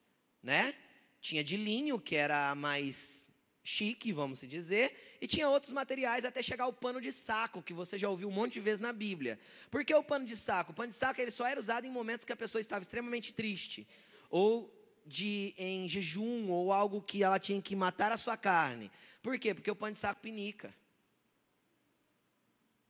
[0.42, 0.75] né?
[1.20, 3.29] Tinha de linho, que era mais
[3.62, 7.98] chique, vamos dizer, e tinha outros materiais até chegar ao pano de saco, que você
[7.98, 9.38] já ouviu um monte de vezes na Bíblia.
[9.70, 10.72] Por que o pano de saco?
[10.72, 13.35] O pano de saco ele só era usado em momentos que a pessoa estava extremamente
[13.35, 13.87] triste,
[14.31, 14.72] ou
[15.06, 18.90] de em jejum ou algo que ela tinha que matar a sua carne.
[19.22, 19.54] Por quê?
[19.54, 20.74] Porque o pano de saco pinica.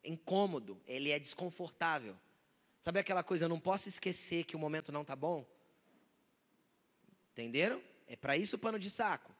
[0.05, 2.17] Incômodo, ele é desconfortável.
[2.83, 5.47] Sabe aquela coisa, eu não posso esquecer que o momento não está bom?
[7.33, 7.81] Entenderam?
[8.07, 9.33] É para isso o pano de saco.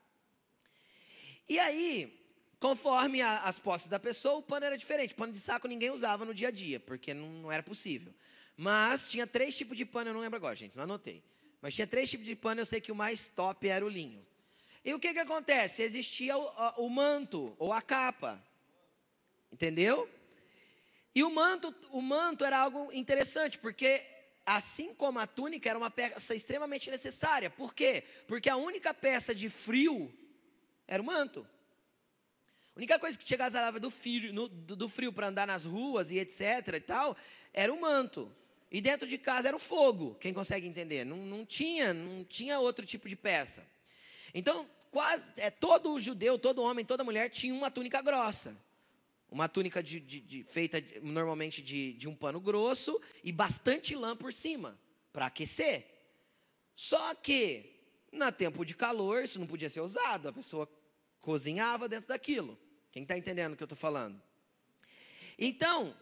[1.47, 2.25] E aí,
[2.59, 5.13] conforme a, as posses da pessoa, o pano era diferente.
[5.13, 8.13] Pano de saco ninguém usava no dia a dia, porque não, não era possível.
[8.55, 11.21] Mas tinha três tipos de pano, eu não lembro agora, gente, não anotei.
[11.63, 14.21] Mas tinha três tipos de pano, eu sei que o mais top era o linho.
[14.83, 15.81] E o que, que acontece?
[15.81, 16.45] Existia o,
[16.75, 18.43] o manto ou a capa.
[19.49, 20.09] Entendeu?
[21.15, 24.05] E o manto, o manto era algo interessante, porque
[24.45, 27.49] assim como a túnica era uma peça extremamente necessária.
[27.49, 28.03] Por quê?
[28.27, 30.13] Porque a única peça de frio
[30.85, 31.47] era o manto.
[32.75, 36.11] A única coisa que te agasalhava do frio, do, do frio para andar nas ruas
[36.11, 37.15] e etc e tal,
[37.53, 38.29] era o manto.
[38.73, 40.15] E dentro de casa era o fogo.
[40.15, 41.05] Quem consegue entender?
[41.05, 43.63] Não, não tinha, não tinha outro tipo de peça.
[44.33, 48.57] Então, quase é, todo judeu, todo homem, toda mulher tinha uma túnica grossa.
[49.29, 54.33] Uma túnica de, de, de, feita normalmente de, um pano grosso e bastante lã por
[54.33, 54.75] cima,
[55.11, 55.85] para aquecer.
[56.75, 57.79] Só que,
[58.11, 60.29] na tempo de calor, isso não podia ser usado.
[60.29, 60.67] A pessoa
[61.19, 62.57] cozinhava dentro daquilo.
[62.91, 64.19] Quem está entendendo o que eu estou falando?
[65.37, 65.95] Então,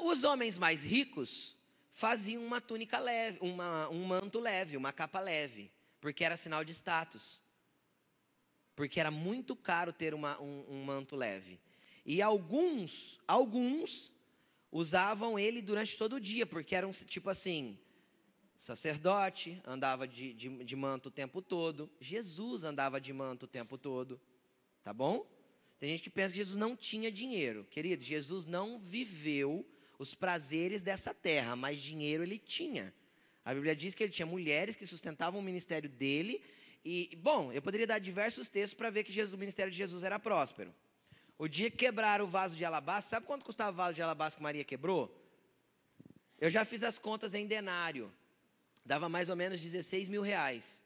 [0.00, 1.56] os homens mais ricos
[1.92, 6.72] faziam uma túnica leve, uma, um manto leve, uma capa leve, porque era sinal de
[6.72, 7.40] status.
[8.74, 11.60] Porque era muito caro ter uma, um, um manto leve.
[12.04, 14.12] E alguns, alguns
[14.70, 17.78] usavam ele durante todo o dia, porque eram tipo assim,
[18.56, 23.76] sacerdote andava de, de, de, manto o tempo todo, Jesus andava de manto o tempo
[23.76, 24.20] todo,
[24.82, 25.26] tá bom?
[25.78, 29.66] Tem gente que pensa que Jesus não tinha dinheiro, querido, Jesus não viveu
[29.98, 32.92] os prazeres dessa terra, mas dinheiro ele tinha.
[33.44, 36.42] A Bíblia diz que ele tinha mulheres que sustentavam o ministério dele.
[36.84, 40.02] E, bom, eu poderia dar diversos textos para ver que Jesus, o ministério de Jesus
[40.02, 40.74] era próspero.
[41.38, 44.38] O dia que quebraram o vaso de alabastro, sabe quanto custava o vaso de alabastro
[44.38, 45.18] que Maria quebrou?
[46.40, 48.12] Eu já fiz as contas em denário.
[48.84, 50.82] Dava mais ou menos 16 mil reais.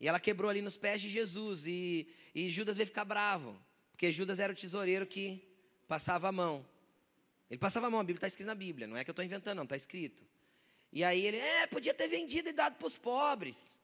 [0.00, 1.66] E ela quebrou ali nos pés de Jesus.
[1.66, 3.56] E, e Judas veio ficar bravo.
[3.92, 5.48] Porque Judas era o tesoureiro que
[5.86, 6.66] passava a mão.
[7.52, 9.22] Ele passava a mão, a Bíblia está escrita na Bíblia, não é que eu estou
[9.22, 10.24] inventando, não, está escrito.
[10.90, 13.74] E aí ele, é, podia ter vendido e dado para os pobres.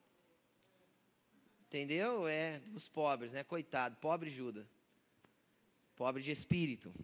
[1.66, 2.26] Entendeu?
[2.26, 3.44] É, os pobres, né?
[3.44, 4.66] Coitado, pobre Judas.
[5.96, 6.94] Pobre de espírito.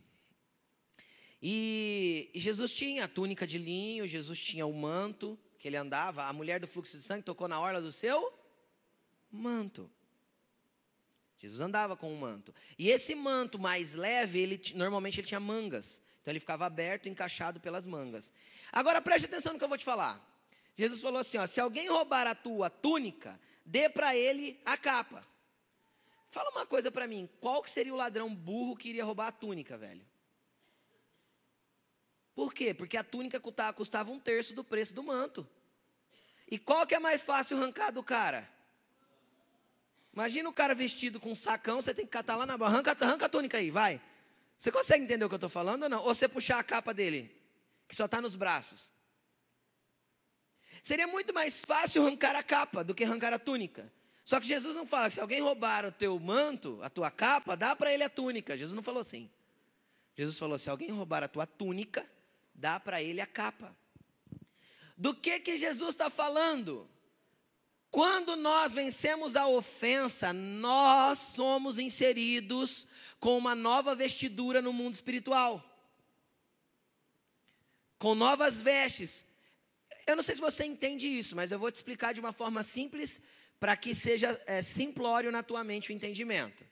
[1.42, 6.24] E, e, Jesus tinha a túnica de linho, Jesus tinha o manto que ele andava.
[6.24, 8.32] A mulher do fluxo de sangue tocou na orla do seu
[9.30, 9.90] manto.
[11.38, 12.54] Jesus andava com um manto.
[12.78, 16.02] E esse manto mais leve, ele normalmente ele tinha mangas.
[16.24, 18.32] Então ele ficava aberto, encaixado pelas mangas.
[18.72, 20.18] Agora preste atenção no que eu vou te falar.
[20.74, 25.22] Jesus falou assim: ó, se alguém roubar a tua túnica, dê para ele a capa.
[26.30, 29.32] Fala uma coisa para mim, qual que seria o ladrão burro que iria roubar a
[29.32, 30.00] túnica, velho?
[32.34, 32.72] Por quê?
[32.72, 33.38] Porque a túnica
[33.74, 35.46] custava um terço do preço do manto.
[36.50, 38.50] E qual que é mais fácil arrancar do cara?
[40.10, 43.26] Imagina o cara vestido com um sacão, você tem que catar lá na barranca, arranca,
[43.26, 44.00] a túnica aí, vai.
[44.58, 46.02] Você consegue entender o que eu estou falando ou não?
[46.02, 47.34] Ou você puxar a capa dele,
[47.86, 48.92] que só está nos braços.
[50.82, 53.90] Seria muito mais fácil arrancar a capa do que arrancar a túnica.
[54.24, 57.76] Só que Jesus não fala, se alguém roubar o teu manto, a tua capa, dá
[57.76, 58.56] para ele a túnica.
[58.56, 59.30] Jesus não falou assim.
[60.16, 62.08] Jesus falou, se alguém roubar a tua túnica,
[62.54, 63.76] dá para ele a capa.
[64.96, 66.88] Do que que Jesus está falando?
[67.90, 72.88] Quando nós vencemos a ofensa, nós somos inseridos
[73.24, 75.52] com uma nova vestidura no mundo espiritual.
[77.98, 79.24] Com novas vestes.
[80.06, 82.62] Eu não sei se você entende isso, mas eu vou te explicar de uma forma
[82.62, 83.22] simples
[83.58, 86.66] para que seja é, simplório na tua mente o entendimento.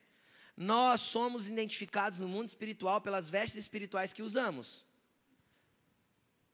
[0.55, 4.85] Nós somos identificados no mundo espiritual pelas vestes espirituais que usamos.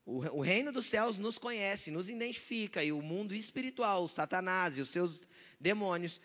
[0.06, 4.80] O, reino dos céus nos conhece, nos identifica, e o mundo espiritual, o Satanás e
[4.80, 5.28] os seus
[5.61, 6.20] demônios,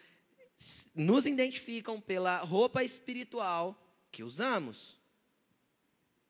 [0.94, 3.78] nos identificam pela roupa espiritual
[4.12, 4.98] que usamos.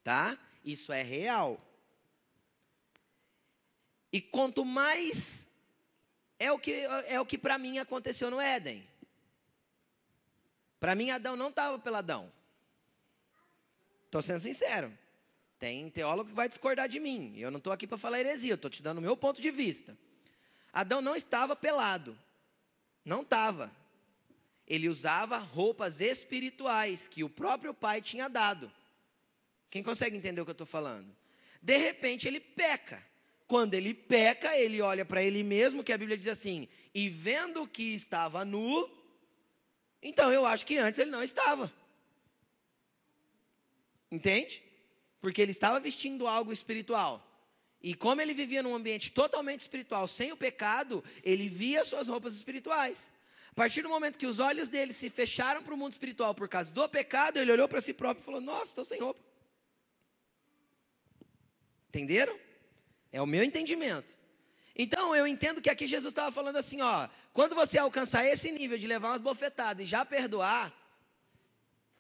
[0.04, 0.38] Tá?
[0.64, 1.60] Isso é real.
[4.12, 5.48] E quanto mais
[6.40, 6.72] é o que,
[7.08, 8.88] é o que para mim aconteceu no Éden.
[10.80, 12.32] Para mim, Adão não estava pelo Adão.
[14.06, 14.96] Estou sendo sincero.
[15.58, 17.34] Tem teólogo que vai discordar de mim.
[17.38, 19.50] Eu não estou aqui para falar heresia, eu estou te dando o meu ponto de
[19.50, 19.98] vista.
[20.74, 22.18] Adão não estava pelado.
[23.06, 23.72] Não estava.
[24.74, 28.72] Ele usava roupas espirituais que o próprio pai tinha dado.
[29.70, 31.16] Quem consegue entender o que eu estou falando?
[31.62, 33.06] De repente ele peca.
[33.46, 37.68] Quando ele peca, ele olha para ele mesmo, que a Bíblia diz assim: e vendo
[37.68, 38.90] que estava nu,
[40.02, 41.72] então eu acho que antes ele não estava.
[44.12, 44.64] Entende?
[45.22, 47.30] Porque ele estava vestindo algo espiritual.
[47.80, 52.34] E como ele vivia num ambiente totalmente espiritual, sem o pecado, ele via suas roupas
[52.34, 53.12] espirituais.
[53.54, 56.50] A partir do momento que os olhos dele se fecharam para o mundo espiritual por
[56.50, 59.22] causa do pecado, ele olhou para si próprio e falou: Nossa, estou sem roupa.
[61.88, 62.36] Entenderam?
[63.12, 64.18] É o meu entendimento.
[64.76, 68.76] Então eu entendo que aqui Jesus estava falando assim: ó, quando você alcançar esse nível
[68.76, 70.74] de levar umas bofetadas e já perdoar,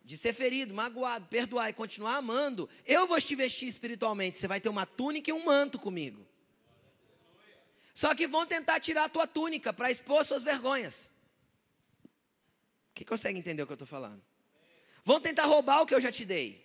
[0.03, 4.39] de ser ferido, magoado, perdoar e continuar amando, eu vou te vestir espiritualmente.
[4.39, 6.25] Você vai ter uma túnica e um manto comigo.
[7.93, 11.12] Só que vão tentar tirar a tua túnica para expor suas vergonhas.
[12.93, 14.21] Quem consegue entender o que eu estou falando?
[15.03, 16.63] Vão tentar roubar o que eu já te dei.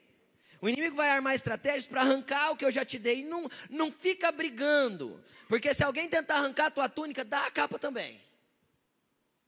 [0.61, 3.25] O inimigo vai armar estratégias para arrancar o que eu já te dei.
[3.25, 5.23] Não, não fica brigando.
[5.49, 8.21] Porque se alguém tentar arrancar a tua túnica, dá a capa também.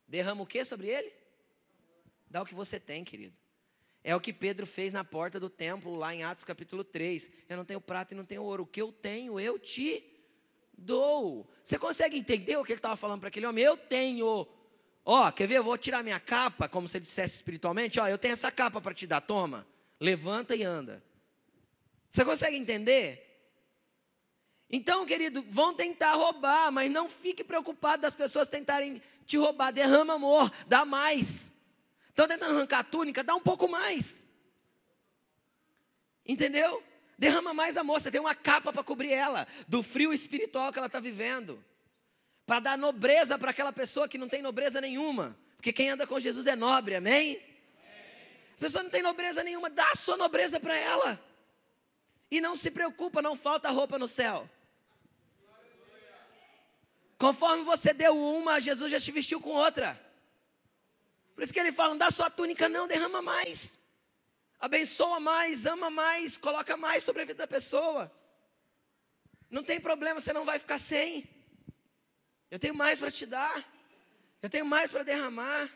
[0.07, 1.12] Derrama o que sobre ele?
[2.29, 3.35] Dá o que você tem, querido.
[4.03, 7.31] É o que Pedro fez na porta do templo, lá em Atos capítulo 3.
[7.49, 8.62] Eu não tenho prata e não tenho ouro.
[8.62, 10.03] O que eu tenho, eu te
[10.77, 11.49] dou.
[11.62, 13.62] Você consegue entender o que ele estava falando para aquele homem?
[13.62, 14.49] Eu tenho.
[15.05, 15.57] Ó, quer ver?
[15.57, 17.99] Eu vou tirar minha capa, como se ele dissesse espiritualmente.
[17.99, 19.67] Ó, eu tenho essa capa para te dar, toma.
[19.99, 21.03] Levanta e anda.
[22.09, 23.27] Você consegue entender?
[24.69, 29.73] Então, querido, vão tentar roubar, mas não fique preocupado das pessoas tentarem te roubar.
[29.73, 31.51] Derrama amor, dá mais.
[32.09, 34.17] Estão tentando arrancar a túnica, dá um pouco mais.
[36.25, 36.83] Entendeu?
[37.19, 38.01] Derrama mais amor.
[38.01, 41.63] Você tem uma capa para cobrir ela do frio espiritual que ela está vivendo.
[42.51, 45.39] Para dar nobreza para aquela pessoa que não tem nobreza nenhuma.
[45.55, 47.41] Porque quem anda com Jesus é nobre, amém?
[48.57, 51.25] A pessoa não tem nobreza nenhuma, dá a sua nobreza para ela.
[52.29, 54.51] E não se preocupa, não falta roupa no céu.
[57.16, 59.97] Conforme você deu uma, Jesus já te vestiu com outra.
[61.37, 63.79] Por isso que ele fala: não dá só a túnica, não, derrama mais.
[64.59, 68.11] Abençoa mais, ama mais, coloca mais sobre a vida da pessoa.
[69.49, 71.39] Não tem problema, você não vai ficar sem.
[72.51, 73.64] Eu tenho mais para te dar.
[74.42, 75.70] Eu tenho mais para derramar.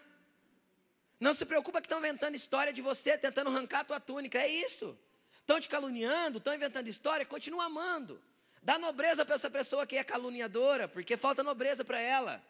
[1.21, 4.39] Não se preocupa que estão inventando história de você, tentando arrancar a tua túnica.
[4.39, 4.99] É isso.
[5.41, 8.21] Estão te caluniando, estão inventando história, continua amando.
[8.63, 12.43] Dá nobreza para essa pessoa que é caluniadora, porque falta nobreza para ela.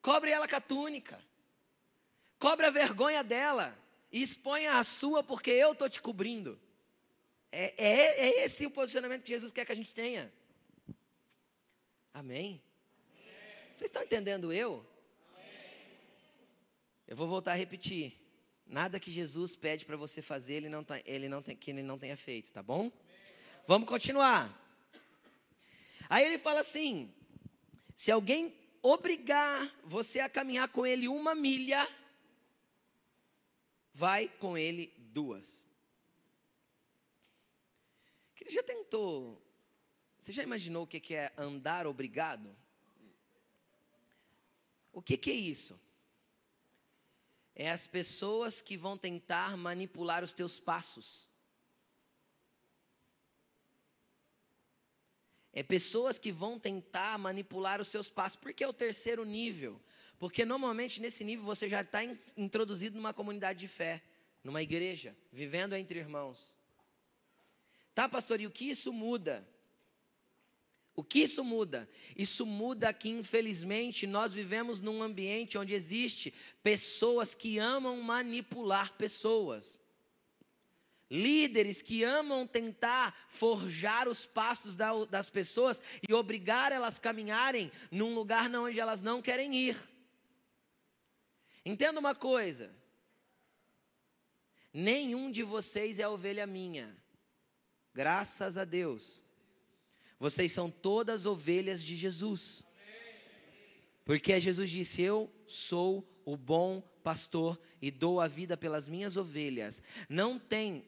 [0.00, 1.20] Cobre ela com a túnica.
[2.38, 3.76] Cobre a vergonha dela.
[4.10, 6.60] E exponha a sua, porque eu estou te cobrindo.
[7.50, 10.32] É, é, é, esse o posicionamento que Jesus quer que a gente tenha.
[12.14, 12.62] Amém?
[13.72, 14.86] Vocês estão entendendo eu?
[17.06, 18.18] Eu vou voltar a repetir.
[18.66, 21.82] Nada que Jesus pede para você fazer, ele não, tá, ele não tem, que ele
[21.82, 22.92] não tenha feito, tá bom?
[23.66, 24.58] Vamos continuar.
[26.08, 27.12] Aí ele fala assim:
[27.94, 31.88] se alguém obrigar você a caminhar com ele uma milha,
[33.92, 35.66] vai com ele duas.
[38.40, 39.40] Ele já tentou,
[40.22, 42.56] você já imaginou o que é andar obrigado?
[44.92, 45.80] O que, é isso?
[47.56, 51.28] É as pessoas que vão tentar manipular os teus passos.
[55.52, 58.38] É pessoas que vão tentar manipular os seus passos.
[58.38, 59.80] Por que é o terceiro nível?
[60.20, 61.98] Porque normalmente nesse nível você já está
[62.36, 64.00] introduzido numa comunidade de fé,
[64.44, 66.56] numa igreja, vivendo entre irmãos.
[67.92, 69.44] Tá, pastor, e o que isso muda?
[70.94, 71.88] O que isso muda?
[72.14, 79.80] Isso muda que, infelizmente, nós vivemos num ambiente onde existe pessoas que amam manipular pessoas.
[81.10, 84.76] Líderes que amam tentar forjar os passos
[85.10, 89.76] das pessoas e obrigar elas a caminharem num lugar onde elas não querem ir.
[91.64, 92.74] Entenda uma coisa:
[94.72, 96.96] nenhum de vocês é ovelha minha,
[97.94, 99.21] graças a Deus.
[100.22, 102.64] Vocês são todas ovelhas de Jesus.
[104.04, 109.82] Porque Jesus disse: Eu sou o bom pastor e dou a vida pelas minhas ovelhas.
[110.08, 110.84] Não tem.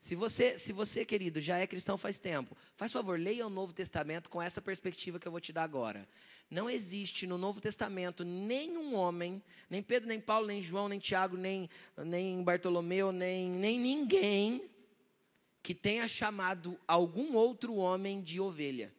[0.00, 3.74] Se você, se você, querido, já é cristão faz tempo, faz favor, leia o Novo
[3.74, 6.08] Testamento com essa perspectiva que eu vou te dar agora.
[6.50, 11.36] Não existe no Novo Testamento nenhum homem, nem Pedro, nem Paulo, nem João, nem Tiago,
[11.36, 11.68] nem,
[11.98, 14.70] nem Bartolomeu, nem, nem ninguém
[15.62, 18.92] que tenha chamado algum outro homem de ovelha.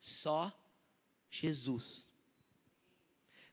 [0.00, 0.52] Só
[1.30, 2.06] Jesus.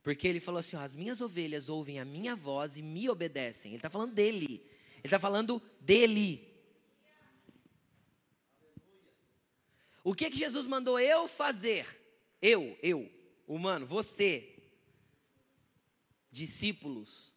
[0.02, 3.72] Porque ele falou assim: as minhas ovelhas ouvem a minha voz e me obedecem.
[3.72, 4.66] Ele está falando dele.
[4.98, 6.48] Ele está falando dele.
[10.04, 12.00] O que, que Jesus mandou eu fazer?
[12.42, 13.12] Eu, eu,
[13.48, 14.58] humano, você,
[16.32, 17.32] discípulos.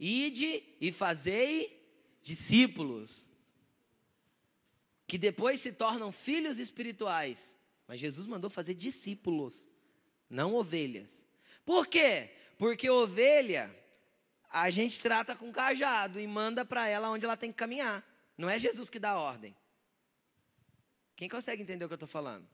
[0.00, 1.77] Ide e fazei
[2.22, 3.26] discípulos,
[5.06, 7.54] que depois se tornam filhos espirituais.
[7.86, 9.68] Mas Jesus mandou fazer discípulos,
[10.28, 11.26] não ovelhas.
[11.64, 12.30] Por quê?
[12.58, 13.74] Porque ovelha
[14.50, 18.04] a gente trata com cajado e manda para ela onde ela tem que caminhar.
[18.36, 19.56] Não é Jesus que dá a ordem.
[21.16, 22.48] Quem consegue entender o que eu estou falando?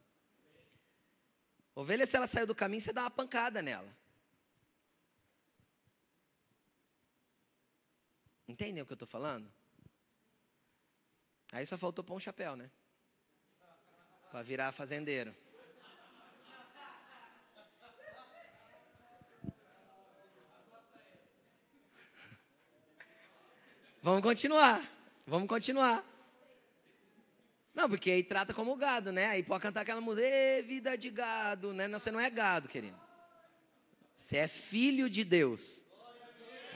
[1.74, 3.94] Ovelha, se ela saiu do caminho, você dá uma pancada nela.
[8.54, 9.52] Entendem o que eu estou falando?
[11.50, 12.70] Aí só faltou pôr um chapéu, né?
[14.30, 15.34] Para virar fazendeiro.
[24.00, 24.88] Vamos continuar.
[25.26, 26.04] Vamos continuar.
[27.74, 29.26] Não, porque aí trata como gado, né?
[29.30, 30.28] Aí pode cantar aquela música,
[30.64, 31.88] vida de gado, né?
[31.88, 33.00] Não, você não é gado, querido.
[34.14, 35.82] Você é filho de Deus.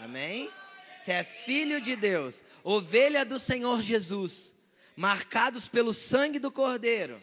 [0.00, 0.50] Amém?
[0.99, 4.55] Você é filho de Deus, ovelha do Senhor Jesus
[4.99, 7.22] marcados pelo sangue do Cordeiro.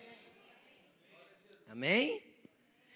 [1.68, 2.24] Amém?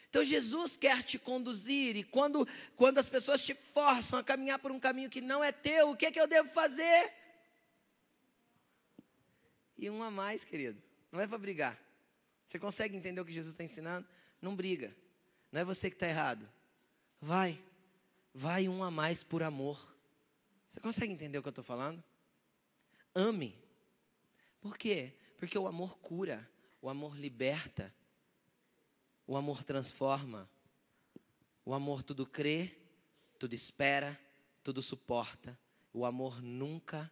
[0.10, 4.72] Então Jesus quer te conduzir e quando, quando as pessoas te forçam a caminhar por
[4.72, 7.12] um caminho que não é teu, o que é que eu devo fazer?
[9.78, 10.82] E um a mais, querido.
[11.12, 11.78] Não é para brigar.
[12.48, 14.08] Você consegue entender o que Jesus está ensinando?
[14.42, 14.96] Não briga.
[15.52, 16.50] Não é você que está errado.
[17.20, 17.62] Vai.
[18.34, 19.78] Vai um a mais por amor.
[20.70, 22.04] Você consegue entender o que eu estou falando?
[23.16, 23.58] Ame.
[24.62, 25.14] Por quê?
[25.38, 26.48] Porque o amor cura,
[26.80, 27.94] o amor liberta,
[29.26, 30.50] o amor transforma,
[31.66, 32.78] o amor tudo crê,
[33.40, 34.20] tudo espera,
[34.64, 35.58] tudo suporta,
[35.92, 37.12] o amor nunca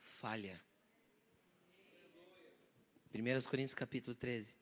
[0.00, 0.60] falha.
[3.14, 4.54] 1 Coríntios capítulo 13.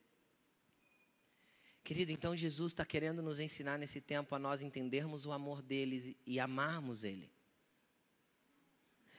[1.83, 6.17] Querido, então Jesus está querendo nos ensinar nesse tempo a nós entendermos o amor deles
[6.25, 7.36] e amarmos Ele.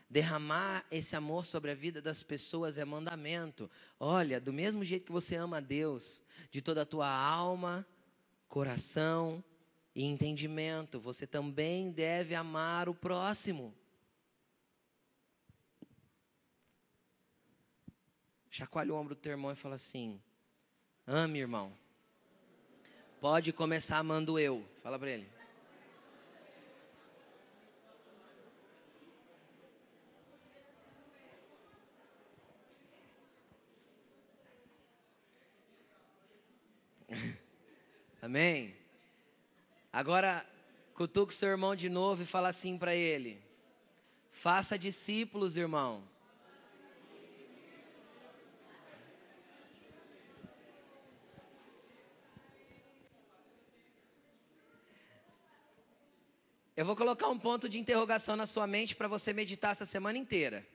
[0.10, 3.70] Derramar esse amor sobre a vida das pessoas é mandamento.
[4.00, 7.86] Olha, do mesmo jeito que você ama a Deus, de toda a tua alma,
[8.48, 9.44] coração
[9.94, 13.76] e entendimento, você também deve amar o próximo.
[18.50, 20.22] Chacoalha o ombro do teu irmão e fala assim:
[21.06, 21.72] Ame, irmão.
[23.20, 24.64] Pode começar amando eu.
[24.82, 25.37] Fala para ele.
[38.22, 38.76] Amém?
[39.92, 40.46] Agora,
[40.98, 43.40] Cutuca o seu irmão de novo e fala assim para ele:
[44.32, 46.04] Faça discípulos, irmão.
[56.76, 60.18] Eu vou colocar um ponto de interrogação na sua mente para você meditar essa semana
[60.18, 60.66] inteira.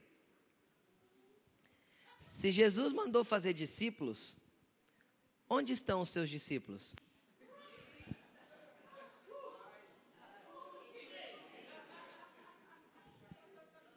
[2.16, 4.36] Se Jesus mandou fazer discípulos,
[5.50, 6.94] onde estão os seus discípulos?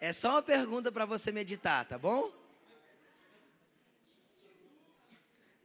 [0.05, 2.31] É só uma pergunta para você meditar, tá bom?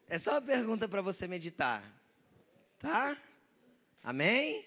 [0.09, 1.85] É só uma pergunta para você meditar.
[2.79, 3.21] Tá?
[4.03, 4.65] Amém?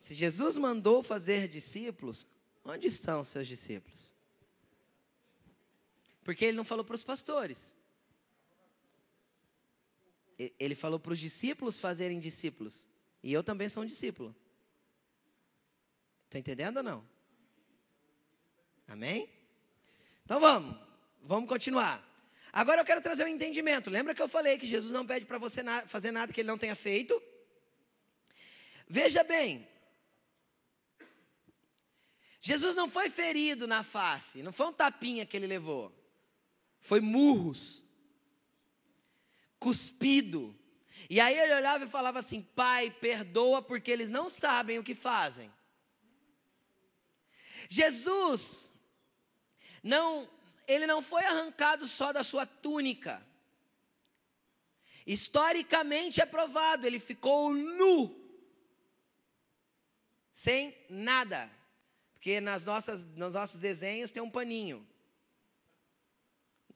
[0.00, 2.26] Se Jesus mandou fazer discípulos,
[2.64, 4.10] onde estão os seus discípulos?
[6.24, 7.70] Porque ele não falou para os pastores.
[10.38, 12.88] Ele falou para os discípulos fazerem discípulos.
[13.22, 14.34] E eu também sou um discípulo.
[16.24, 17.19] Está entendendo ou não?
[18.90, 19.30] Amém?
[20.24, 20.76] Então vamos,
[21.22, 22.04] vamos continuar.
[22.52, 23.88] Agora eu quero trazer um entendimento.
[23.88, 26.48] Lembra que eu falei que Jesus não pede para você na fazer nada que ele
[26.48, 27.22] não tenha feito?
[28.88, 29.64] Veja bem,
[32.40, 35.94] Jesus não foi ferido na face, não foi um tapinha que ele levou,
[36.80, 37.84] foi murros,
[39.60, 40.52] cuspido.
[41.08, 44.96] E aí ele olhava e falava assim: Pai, perdoa porque eles não sabem o que
[44.96, 45.48] fazem.
[47.68, 48.69] Jesus
[49.82, 50.28] não,
[50.66, 53.24] ele não foi arrancado só da sua túnica.
[55.06, 58.14] Historicamente é provado, ele ficou nu,
[60.32, 61.50] sem nada.
[62.12, 64.86] Porque nas nossas, nos nossos desenhos tem um paninho.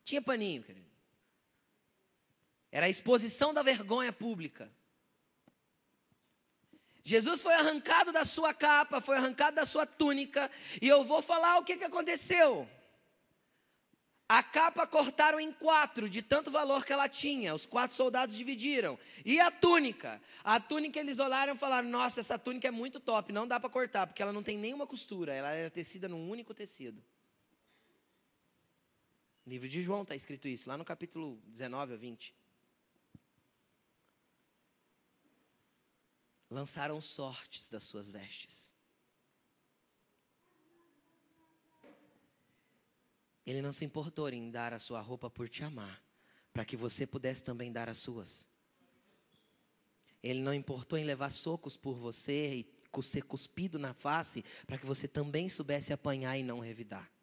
[0.02, 0.90] tinha paninho, querido.
[2.72, 4.72] Era a exposição da vergonha pública.
[7.04, 10.50] Jesus foi arrancado da sua capa, foi arrancado da sua túnica,
[10.80, 12.66] e eu vou falar o que, que aconteceu.
[14.28, 17.54] A capa cortaram em quatro, de tanto valor que ela tinha.
[17.54, 18.98] Os quatro soldados dividiram.
[19.24, 20.20] E a túnica?
[20.42, 23.68] A túnica eles olharam e falaram: Nossa, essa túnica é muito top, não dá para
[23.68, 27.04] cortar, porque ela não tem nenhuma costura, ela era tecida num único tecido.
[29.44, 32.34] No livro de João está escrito isso, lá no capítulo 19 ou 20.
[36.50, 38.73] Lançaram sortes das suas vestes.
[43.46, 46.02] Ele não se importou em dar a sua roupa por te amar,
[46.52, 48.48] para que você pudesse também dar as suas.
[50.22, 54.86] Ele não importou em levar socos por você e ser cuspido na face, para que
[54.86, 57.13] você também soubesse apanhar e não revidar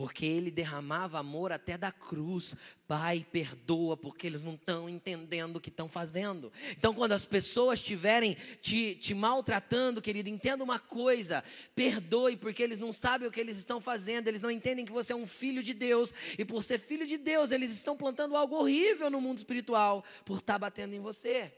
[0.00, 2.56] porque ele derramava amor até da cruz.
[2.88, 6.50] Pai, perdoa, porque eles não estão entendendo o que estão fazendo.
[6.70, 11.44] Então, quando as pessoas estiverem te, te maltratando, querido, entenda uma coisa:
[11.74, 15.12] perdoe, porque eles não sabem o que eles estão fazendo, eles não entendem que você
[15.12, 18.56] é um filho de Deus, e por ser filho de Deus, eles estão plantando algo
[18.56, 21.52] horrível no mundo espiritual, por estar batendo em você.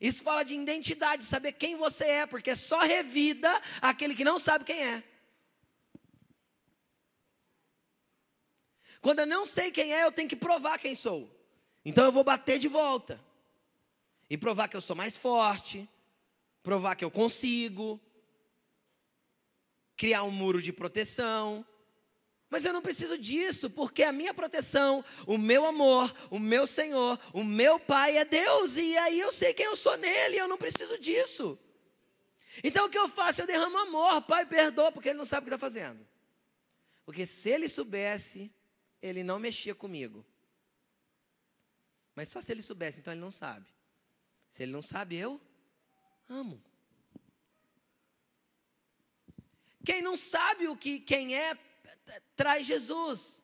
[0.00, 4.64] Isso fala de identidade, saber quem você é, porque só revida aquele que não sabe
[4.64, 5.04] quem é.
[9.00, 11.30] Quando eu não sei quem é, eu tenho que provar quem sou.
[11.84, 13.20] Então eu vou bater de volta.
[14.28, 15.88] E provar que eu sou mais forte,
[16.62, 18.00] provar que eu consigo,
[19.96, 21.64] criar um muro de proteção.
[22.50, 27.18] Mas eu não preciso disso, porque a minha proteção, o meu amor, o meu Senhor,
[27.32, 30.56] o meu Pai é Deus, e aí eu sei quem eu sou nele, eu não
[30.56, 31.58] preciso disso.
[32.62, 33.42] Então o que eu faço?
[33.42, 36.06] Eu derramo amor, Pai, perdoa, porque ele não sabe o que está fazendo.
[37.04, 38.50] Porque se ele soubesse,
[39.00, 40.24] ele não mexia comigo.
[42.14, 43.66] Mas só se ele soubesse, então ele não sabe.
[44.50, 45.40] Se ele não sabe, eu
[46.28, 46.62] amo.
[49.84, 51.56] Quem não sabe o que quem é,
[52.36, 53.42] traz Jesus.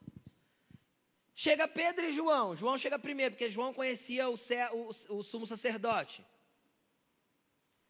[1.34, 2.54] Chega Pedro e João.
[2.54, 6.24] João chega primeiro, porque João conhecia o, o, o sumo sacerdote.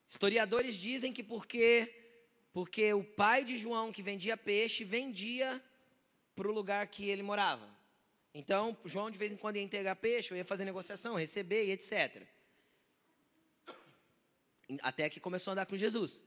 [0.09, 2.01] Historiadores dizem que porque
[2.53, 5.61] porque o pai de João que vendia peixe vendia
[6.35, 7.69] para o lugar que ele morava.
[8.35, 12.27] Então, João de vez em quando ia entregar peixe, ia fazer negociação, receber e etc.
[14.83, 16.21] Até que começou a andar com Jesus.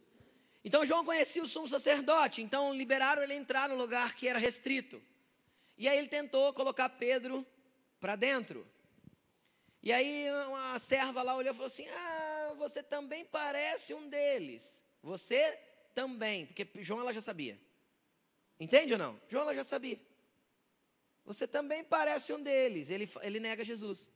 [0.63, 5.01] Então, João conhecia o sumo sacerdote, então liberaram ele entrar no lugar que era restrito.
[5.77, 7.45] E aí ele tentou colocar Pedro
[7.99, 8.65] para dentro.
[9.83, 14.83] E aí uma serva lá olhou e falou assim: Ah, você também parece um deles.
[15.03, 15.57] Você
[15.93, 17.59] também, porque João ela já sabia.
[18.59, 19.19] Entende ou não?
[19.29, 19.99] João já sabia.
[21.25, 22.89] Você também parece um deles.
[22.89, 24.09] Ele, ele nega Jesus.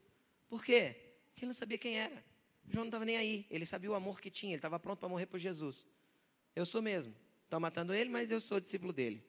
[0.48, 0.96] Por quê?
[1.28, 2.24] Porque ele não sabia quem era.
[2.68, 3.46] João não estava nem aí.
[3.50, 4.52] Ele sabia o amor que tinha.
[4.52, 5.86] Ele estava pronto para morrer por Jesus.
[6.56, 7.14] Eu sou mesmo.
[7.44, 9.22] Estão matando ele, mas eu sou discípulo dele.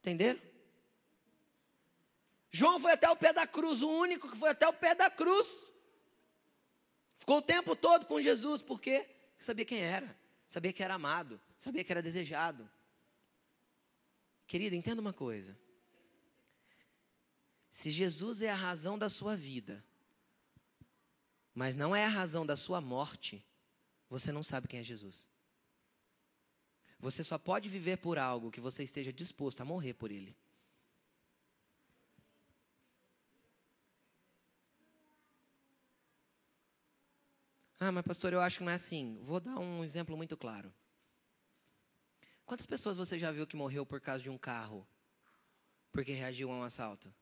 [0.00, 0.40] Entenderam?
[2.50, 5.10] João foi até o pé da cruz, o único que foi até o pé da
[5.10, 5.72] cruz.
[7.18, 9.06] Ficou o tempo todo com Jesus, por quê?
[9.38, 12.68] Sabia quem era, sabia que era amado, sabia que era desejado.
[14.48, 15.56] Querido, entenda uma coisa.
[17.70, 19.84] Se Jesus é a razão da sua vida,
[21.54, 23.44] mas não é a razão da sua morte,
[24.08, 25.28] você não sabe quem é Jesus.
[26.98, 30.34] Você só pode viver por algo que você esteja disposto a morrer por ele.
[37.78, 39.20] Ah, mas pastor, eu acho que não é assim.
[39.22, 40.72] Vou dar um exemplo muito claro.
[42.48, 44.88] Quantas pessoas você já viu que morreu por causa de um carro?
[45.92, 47.14] Porque reagiu a um assalto?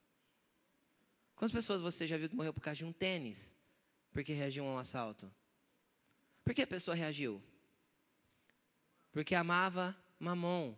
[1.35, 3.53] Quantas pessoas você já viu que morreu por causa de um tênis?
[4.13, 5.29] Porque reagiu a um assalto?
[6.45, 7.43] Por que a pessoa reagiu?
[9.11, 10.77] Porque amava mamon.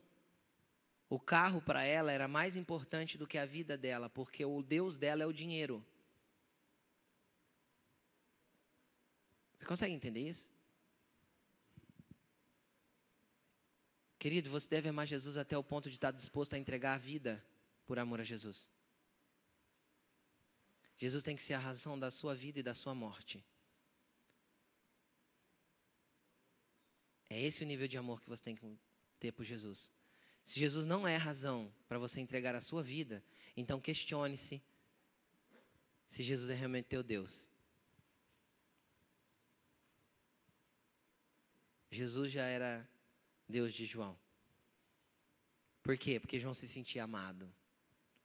[1.10, 4.96] O carro para ela era mais importante do que a vida dela, porque o Deus
[4.96, 5.84] dela é o dinheiro.
[9.58, 10.50] Você consegue entender isso?
[14.18, 17.44] Querido, você deve amar Jesus até o ponto de estar disposto a entregar a vida
[17.86, 18.68] por amor a Jesus.
[20.96, 23.44] Jesus tem que ser a razão da sua vida e da sua morte.
[27.30, 28.78] É esse o nível de amor que você tem que
[29.20, 29.92] ter por Jesus.
[30.44, 33.22] Se Jesus não é a razão para você entregar a sua vida,
[33.56, 34.60] então questione-se
[36.08, 37.48] se Jesus é realmente teu Deus.
[41.90, 42.88] Jesus já era
[43.48, 44.18] Deus de João.
[45.82, 46.20] Por quê?
[46.20, 47.50] Porque João se sentia amado.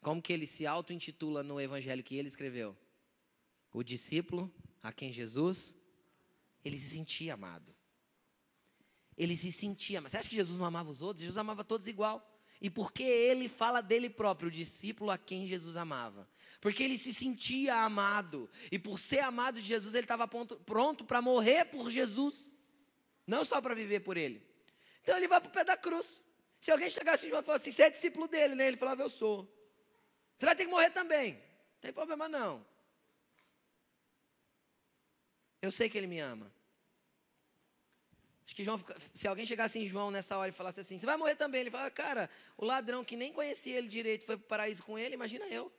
[0.02, 2.78] Como que ele se auto-intitula no evangelho que ele escreveu?
[3.72, 5.76] O discípulo a quem Jesus,
[6.64, 7.74] ele se sentia amado.
[9.18, 11.22] Ele se sentia, mas você acha que Jesus não amava os outros?
[11.22, 12.30] Jesus amava todos igual.
[12.60, 16.30] E por que ele fala dele próprio, o discípulo a quem Jesus amava?
[16.60, 18.50] Porque ele se sentia amado.
[18.72, 22.54] E por ser amado de Jesus, ele estava pronto para morrer por Jesus.
[23.28, 24.42] Não só para viver por ele.
[25.04, 26.26] Então ele vai para o pé da cruz.
[26.60, 28.68] Se alguém chegasse assim e falar assim, você é discípulo dele, né?
[28.68, 29.46] Ele falava, eu sou.
[30.38, 31.34] Você vai ter que morrer também.
[31.34, 32.66] Não tem problema não.
[35.62, 36.52] Eu sei que ele me ama.
[38.46, 38.80] Acho que João,
[39.12, 41.62] se alguém chegasse em João nessa hora e falasse assim, você vai morrer também.
[41.62, 44.98] Ele fala, cara, o ladrão que nem conhecia ele direito foi para o paraíso com
[44.98, 45.72] ele, imagina eu.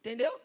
[0.00, 0.40] Entendeu?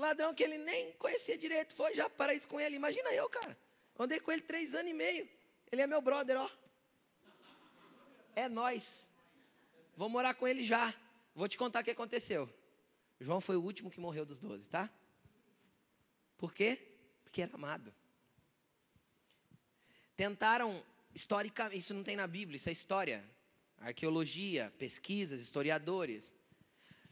[0.00, 2.76] Ladrão que ele nem conhecia direito foi já para isso com ele.
[2.76, 3.56] Imagina eu, cara.
[3.98, 5.28] Andei com ele três anos e meio.
[5.70, 6.50] Ele é meu brother, ó.
[8.34, 9.08] É nós.
[9.96, 10.94] Vou morar com ele já.
[11.34, 12.48] Vou te contar o que aconteceu.
[13.20, 14.88] João foi o último que morreu dos doze, tá?
[16.38, 16.78] Por quê?
[17.22, 17.94] Porque era amado.
[20.16, 20.82] Tentaram,
[21.14, 23.22] historicamente, isso não tem na Bíblia, isso é história.
[23.78, 26.34] Arqueologia, pesquisas, historiadores.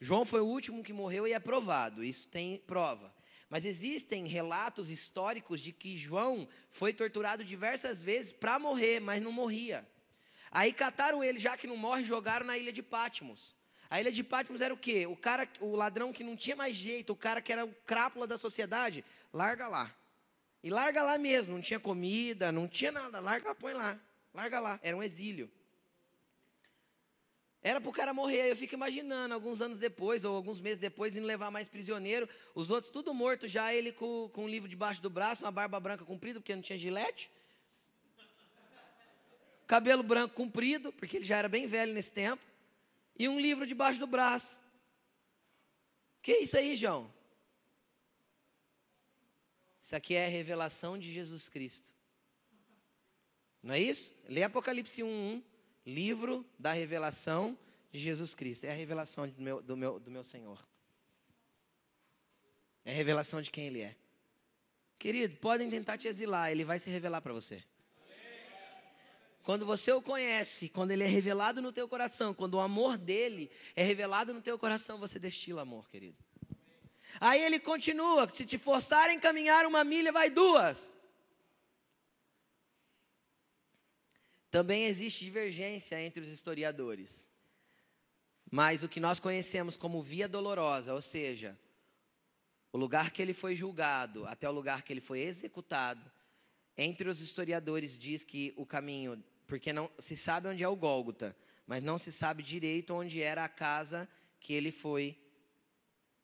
[0.00, 3.12] João foi o último que morreu e é provado, isso tem prova.
[3.50, 9.32] Mas existem relatos históricos de que João foi torturado diversas vezes para morrer, mas não
[9.32, 9.88] morria.
[10.50, 13.56] Aí cataram ele, já que não morre, jogaram na ilha de Patmos.
[13.90, 15.06] A ilha de Patmos era o quê?
[15.06, 18.26] O cara, o ladrão que não tinha mais jeito, o cara que era o crápula
[18.26, 19.94] da sociedade, larga lá.
[20.62, 23.98] E larga lá mesmo, não tinha comida, não tinha nada, larga, põe lá,
[24.34, 24.78] larga lá.
[24.82, 25.50] Era um exílio.
[27.62, 28.50] Era para o cara morrer.
[28.50, 32.28] Eu fico imaginando, alguns anos depois, ou alguns meses depois, indo levar mais prisioneiro.
[32.54, 35.80] Os outros tudo morto já, ele com, com um livro debaixo do braço, uma barba
[35.80, 37.30] branca comprida, porque não tinha gilete.
[39.66, 42.42] Cabelo branco comprido, porque ele já era bem velho nesse tempo.
[43.18, 44.58] E um livro debaixo do braço.
[46.22, 47.12] Que é isso aí, João?
[49.82, 51.92] Isso aqui é a revelação de Jesus Cristo.
[53.62, 54.14] Não é isso?
[54.28, 55.42] Lê Apocalipse 1:1
[55.88, 57.58] livro da revelação
[57.90, 58.64] de Jesus Cristo.
[58.64, 60.62] É a revelação do meu, do meu, do meu Senhor.
[62.84, 63.96] É a revelação de quem Ele é.
[64.98, 67.64] Querido, podem tentar te exilar, Ele vai se revelar para você.
[69.42, 73.50] Quando você o conhece, quando ele é revelado no teu coração, quando o amor dele
[73.74, 76.18] é revelado no teu coração, você destila amor, querido.
[77.18, 80.92] Aí ele continua: se te forçarem a caminhar uma milha, vai duas.
[84.50, 87.26] Também existe divergência entre os historiadores.
[88.50, 91.58] Mas o que nós conhecemos como via dolorosa, ou seja,
[92.72, 96.10] o lugar que ele foi julgado até o lugar que ele foi executado,
[96.76, 101.36] entre os historiadores diz que o caminho, porque não se sabe onde é o Gólgota,
[101.66, 104.08] mas não se sabe direito onde era a casa
[104.40, 105.18] que ele foi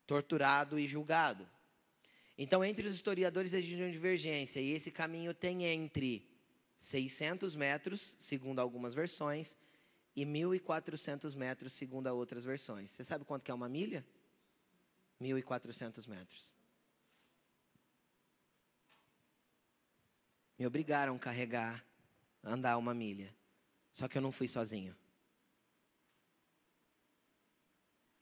[0.06, 1.46] torturado e julgado.
[2.38, 6.33] Então, entre os historiadores existe uma divergência, e esse caminho tem entre
[6.84, 9.56] 600 metros, segundo algumas versões,
[10.14, 12.90] e 1.400 metros, segundo outras versões.
[12.90, 14.06] Você sabe quanto que é uma milha?
[15.18, 16.52] 1.400 metros.
[20.58, 21.82] Me obrigaram a carregar,
[22.42, 23.34] andar uma milha.
[23.90, 24.94] Só que eu não fui sozinho.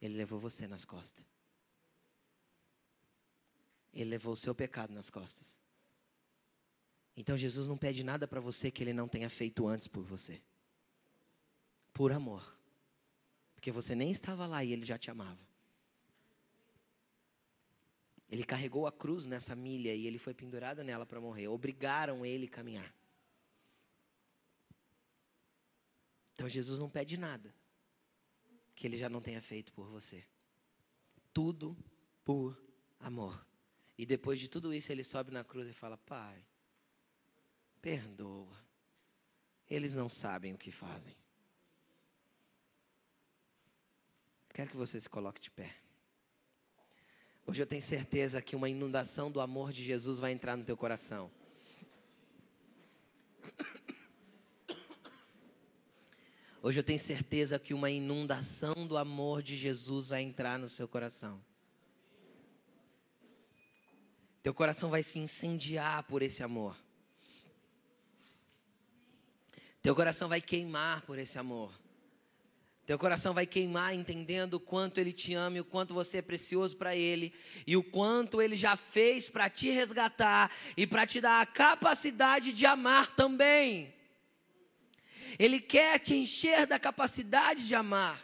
[0.01, 1.25] Ele levou você nas costas.
[3.93, 5.62] Ele levou o seu pecado nas costas.
[7.17, 10.41] Então Jesus não pede nada para você que ele não tenha feito antes por você.
[11.93, 12.43] Por amor.
[13.55, 15.41] Porque você nem estava lá e ele já te amava.
[18.29, 21.49] Ele carregou a cruz nessa milha e ele foi pendurado nela para morrer.
[21.49, 22.95] Obrigaram ele a caminhar.
[26.33, 27.55] Então Jesus não pede nada
[28.75, 30.25] que ele já não tenha feito por você.
[31.33, 31.77] Tudo
[32.25, 32.59] por
[32.99, 33.47] amor.
[33.99, 36.45] E depois de tudo isso, ele sobe na cruz e fala: Pai,
[37.83, 38.57] perdoa.
[39.69, 41.17] Eles não sabem o que fazem.
[44.55, 45.75] Quero que você se coloque de pé.
[47.47, 50.77] Hoje eu tenho certeza que uma inundação do amor de Jesus vai entrar no teu
[50.77, 51.31] coração.
[56.63, 60.87] Hoje eu tenho certeza que uma inundação do amor de Jesus vai entrar no seu
[60.87, 61.45] coração.
[64.43, 66.77] Teu coração vai se incendiar por esse amor.
[69.83, 71.73] Teu coração vai queimar por esse amor.
[72.87, 76.23] Teu coração vai queimar entendendo o quanto Ele te ama e o quanto você é
[76.23, 77.33] precioso para Ele
[77.67, 82.53] e o quanto Ele já fez para te resgatar e para te dar a capacidade
[82.53, 83.93] de amar também.
[85.39, 88.21] Ele quer te encher da capacidade de amar.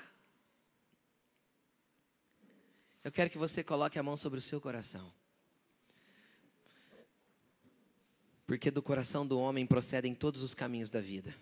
[3.02, 5.12] Eu quero que você coloque a mão sobre o seu coração.
[8.46, 11.34] Porque do coração do homem procedem todos os caminhos da vida.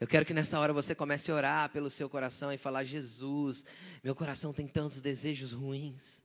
[0.00, 3.64] Eu quero que nessa hora você comece a orar pelo seu coração e falar: Jesus,
[4.02, 6.22] meu coração tem tantos desejos ruins.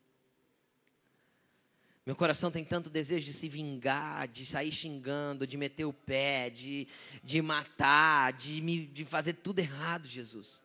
[2.06, 6.50] Meu coração tem tanto desejo de se vingar, de sair xingando, de meter o pé,
[6.50, 6.86] de,
[7.24, 10.62] de matar, de, me, de fazer tudo errado, Jesus.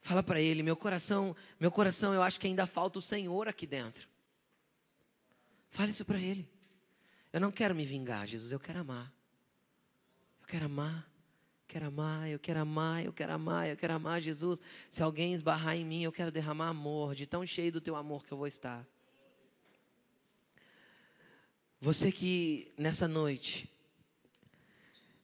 [0.00, 3.66] Fala para ele, meu coração, meu coração, eu acho que ainda falta o Senhor aqui
[3.66, 4.08] dentro.
[5.70, 6.48] Fale isso para ele.
[7.32, 9.12] Eu não quero me vingar, Jesus, eu quero amar.
[10.52, 11.10] Quero amar.
[11.66, 14.60] Quero amar, eu quero amar, eu quero amar, eu quero amar, Jesus.
[14.90, 18.22] Se alguém esbarrar em mim, eu quero derramar amor, de tão cheio do teu amor
[18.22, 18.86] que eu vou estar.
[21.80, 23.71] Você que nessa noite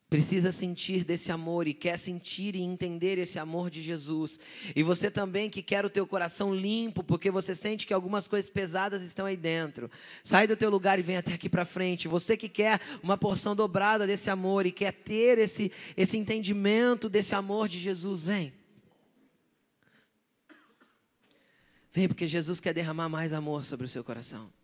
[0.09, 4.41] precisa sentir desse amor e quer sentir e entender esse amor de Jesus.
[4.75, 8.49] E você também que quer o teu coração limpo, porque você sente que algumas coisas
[8.49, 9.91] pesadas estão aí dentro.
[10.25, 12.09] Sai do teu lugar e vem até aqui para frente.
[12.09, 17.35] Você que quer uma porção dobrada desse amor e quer ter esse esse entendimento desse
[17.35, 18.53] amor de Jesus, vem.
[21.93, 24.58] Vem porque Jesus quer derramar mais amor sobre o seu coração.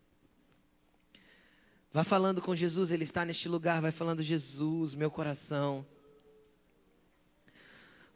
[1.95, 3.79] Vá falando com Jesus, Ele está neste lugar.
[3.79, 5.85] Vai falando, Jesus, meu coração.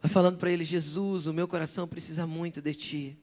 [0.02, 3.18] Vai falando para Ele, Jesus, o meu coração precisa muito de Ti.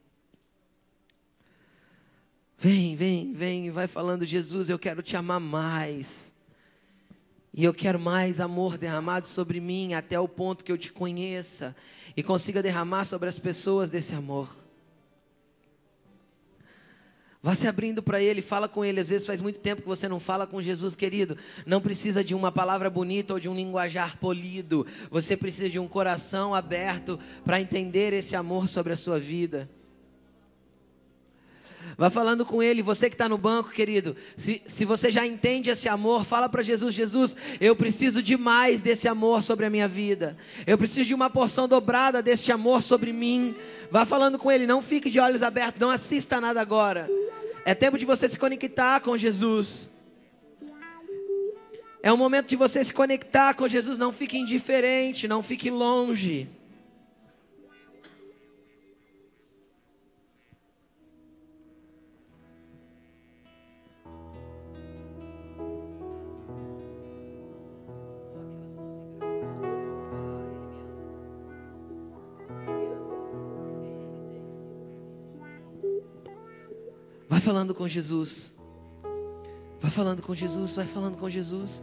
[2.57, 3.69] Vem, vem, vem.
[3.69, 6.33] Vai falando, Jesus, eu quero te amar mais.
[7.53, 11.75] E eu quero mais amor derramado sobre mim, até o ponto que eu te conheça
[12.15, 14.49] e consiga derramar sobre as pessoas desse amor.
[17.41, 18.99] Vá se abrindo para Ele, fala com Ele.
[18.99, 21.37] Às vezes faz muito tempo que você não fala com Jesus, querido.
[21.65, 24.85] Não precisa de uma palavra bonita ou de um linguajar polido.
[25.11, 29.69] Você precisa de um coração aberto para entender esse amor sobre a sua vida.
[31.97, 34.15] Vá falando com ele, você que está no banco, querido.
[34.35, 38.83] Se, se você já entende esse amor, fala para Jesus: Jesus, eu preciso de mais
[38.83, 40.37] desse amor sobre a minha vida.
[40.67, 43.55] Eu preciso de uma porção dobrada deste amor sobre mim.
[43.89, 47.09] Vá falando com ele, não fique de olhos abertos, não assista nada agora.
[47.65, 49.91] É tempo de você se conectar com Jesus.
[52.03, 53.97] É o momento de você se conectar com Jesus.
[53.97, 56.47] Não fique indiferente, não fique longe.
[77.39, 78.55] Falando com Jesus.
[79.79, 81.81] Vai falando com Jesus, vai falando com Jesus.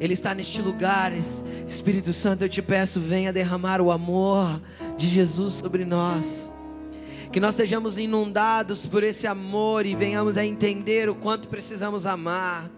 [0.00, 1.12] Ele está neste lugar.
[1.12, 4.60] Espírito Santo, eu te peço, venha derramar o amor
[4.96, 6.50] de Jesus sobre nós.
[7.30, 12.70] Que nós sejamos inundados por esse amor e venhamos a entender o quanto precisamos amar.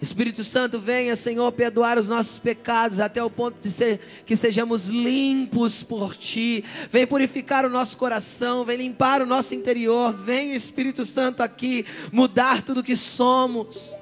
[0.00, 4.88] Espírito Santo, venha, Senhor, perdoar os nossos pecados até o ponto de ser, que sejamos
[4.88, 6.64] limpos por Ti.
[6.90, 10.12] Vem purificar o nosso coração, vem limpar o nosso interior.
[10.12, 13.96] Vem, Espírito Santo, aqui mudar tudo que somos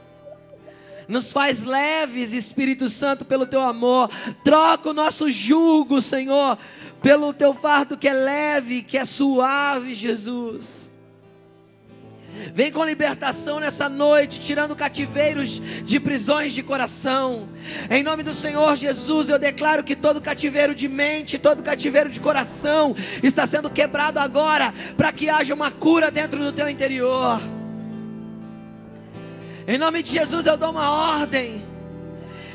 [1.09, 4.11] nos faz leves, Espírito Santo, pelo teu amor.
[4.45, 6.59] Troca o nosso jugo, Senhor,
[7.01, 10.91] pelo teu fardo que é leve, que é suave, Jesus.
[12.55, 17.49] Vem com libertação nessa noite, tirando cativeiros de prisões de coração.
[17.91, 22.20] Em nome do Senhor Jesus, eu declaro que todo cativeiro de mente, todo cativeiro de
[22.20, 27.41] coração está sendo quebrado agora, para que haja uma cura dentro do teu interior.
[29.68, 31.64] Em nome de Jesus eu dou uma ordem.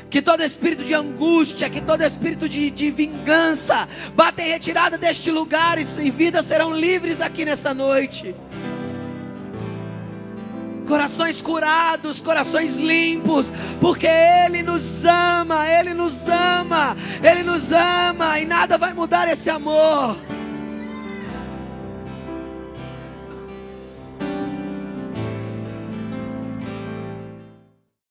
[0.08, 5.30] Que todo espírito de angústia, que todo espírito de, de vingança, bata em retirada deste
[5.30, 8.34] lugar e, vidas serão livres aqui nessa noite.
[10.92, 18.44] Corações curados, corações limpos, porque Ele nos ama, Ele nos ama, Ele nos ama, e
[18.44, 20.18] nada vai mudar esse amor.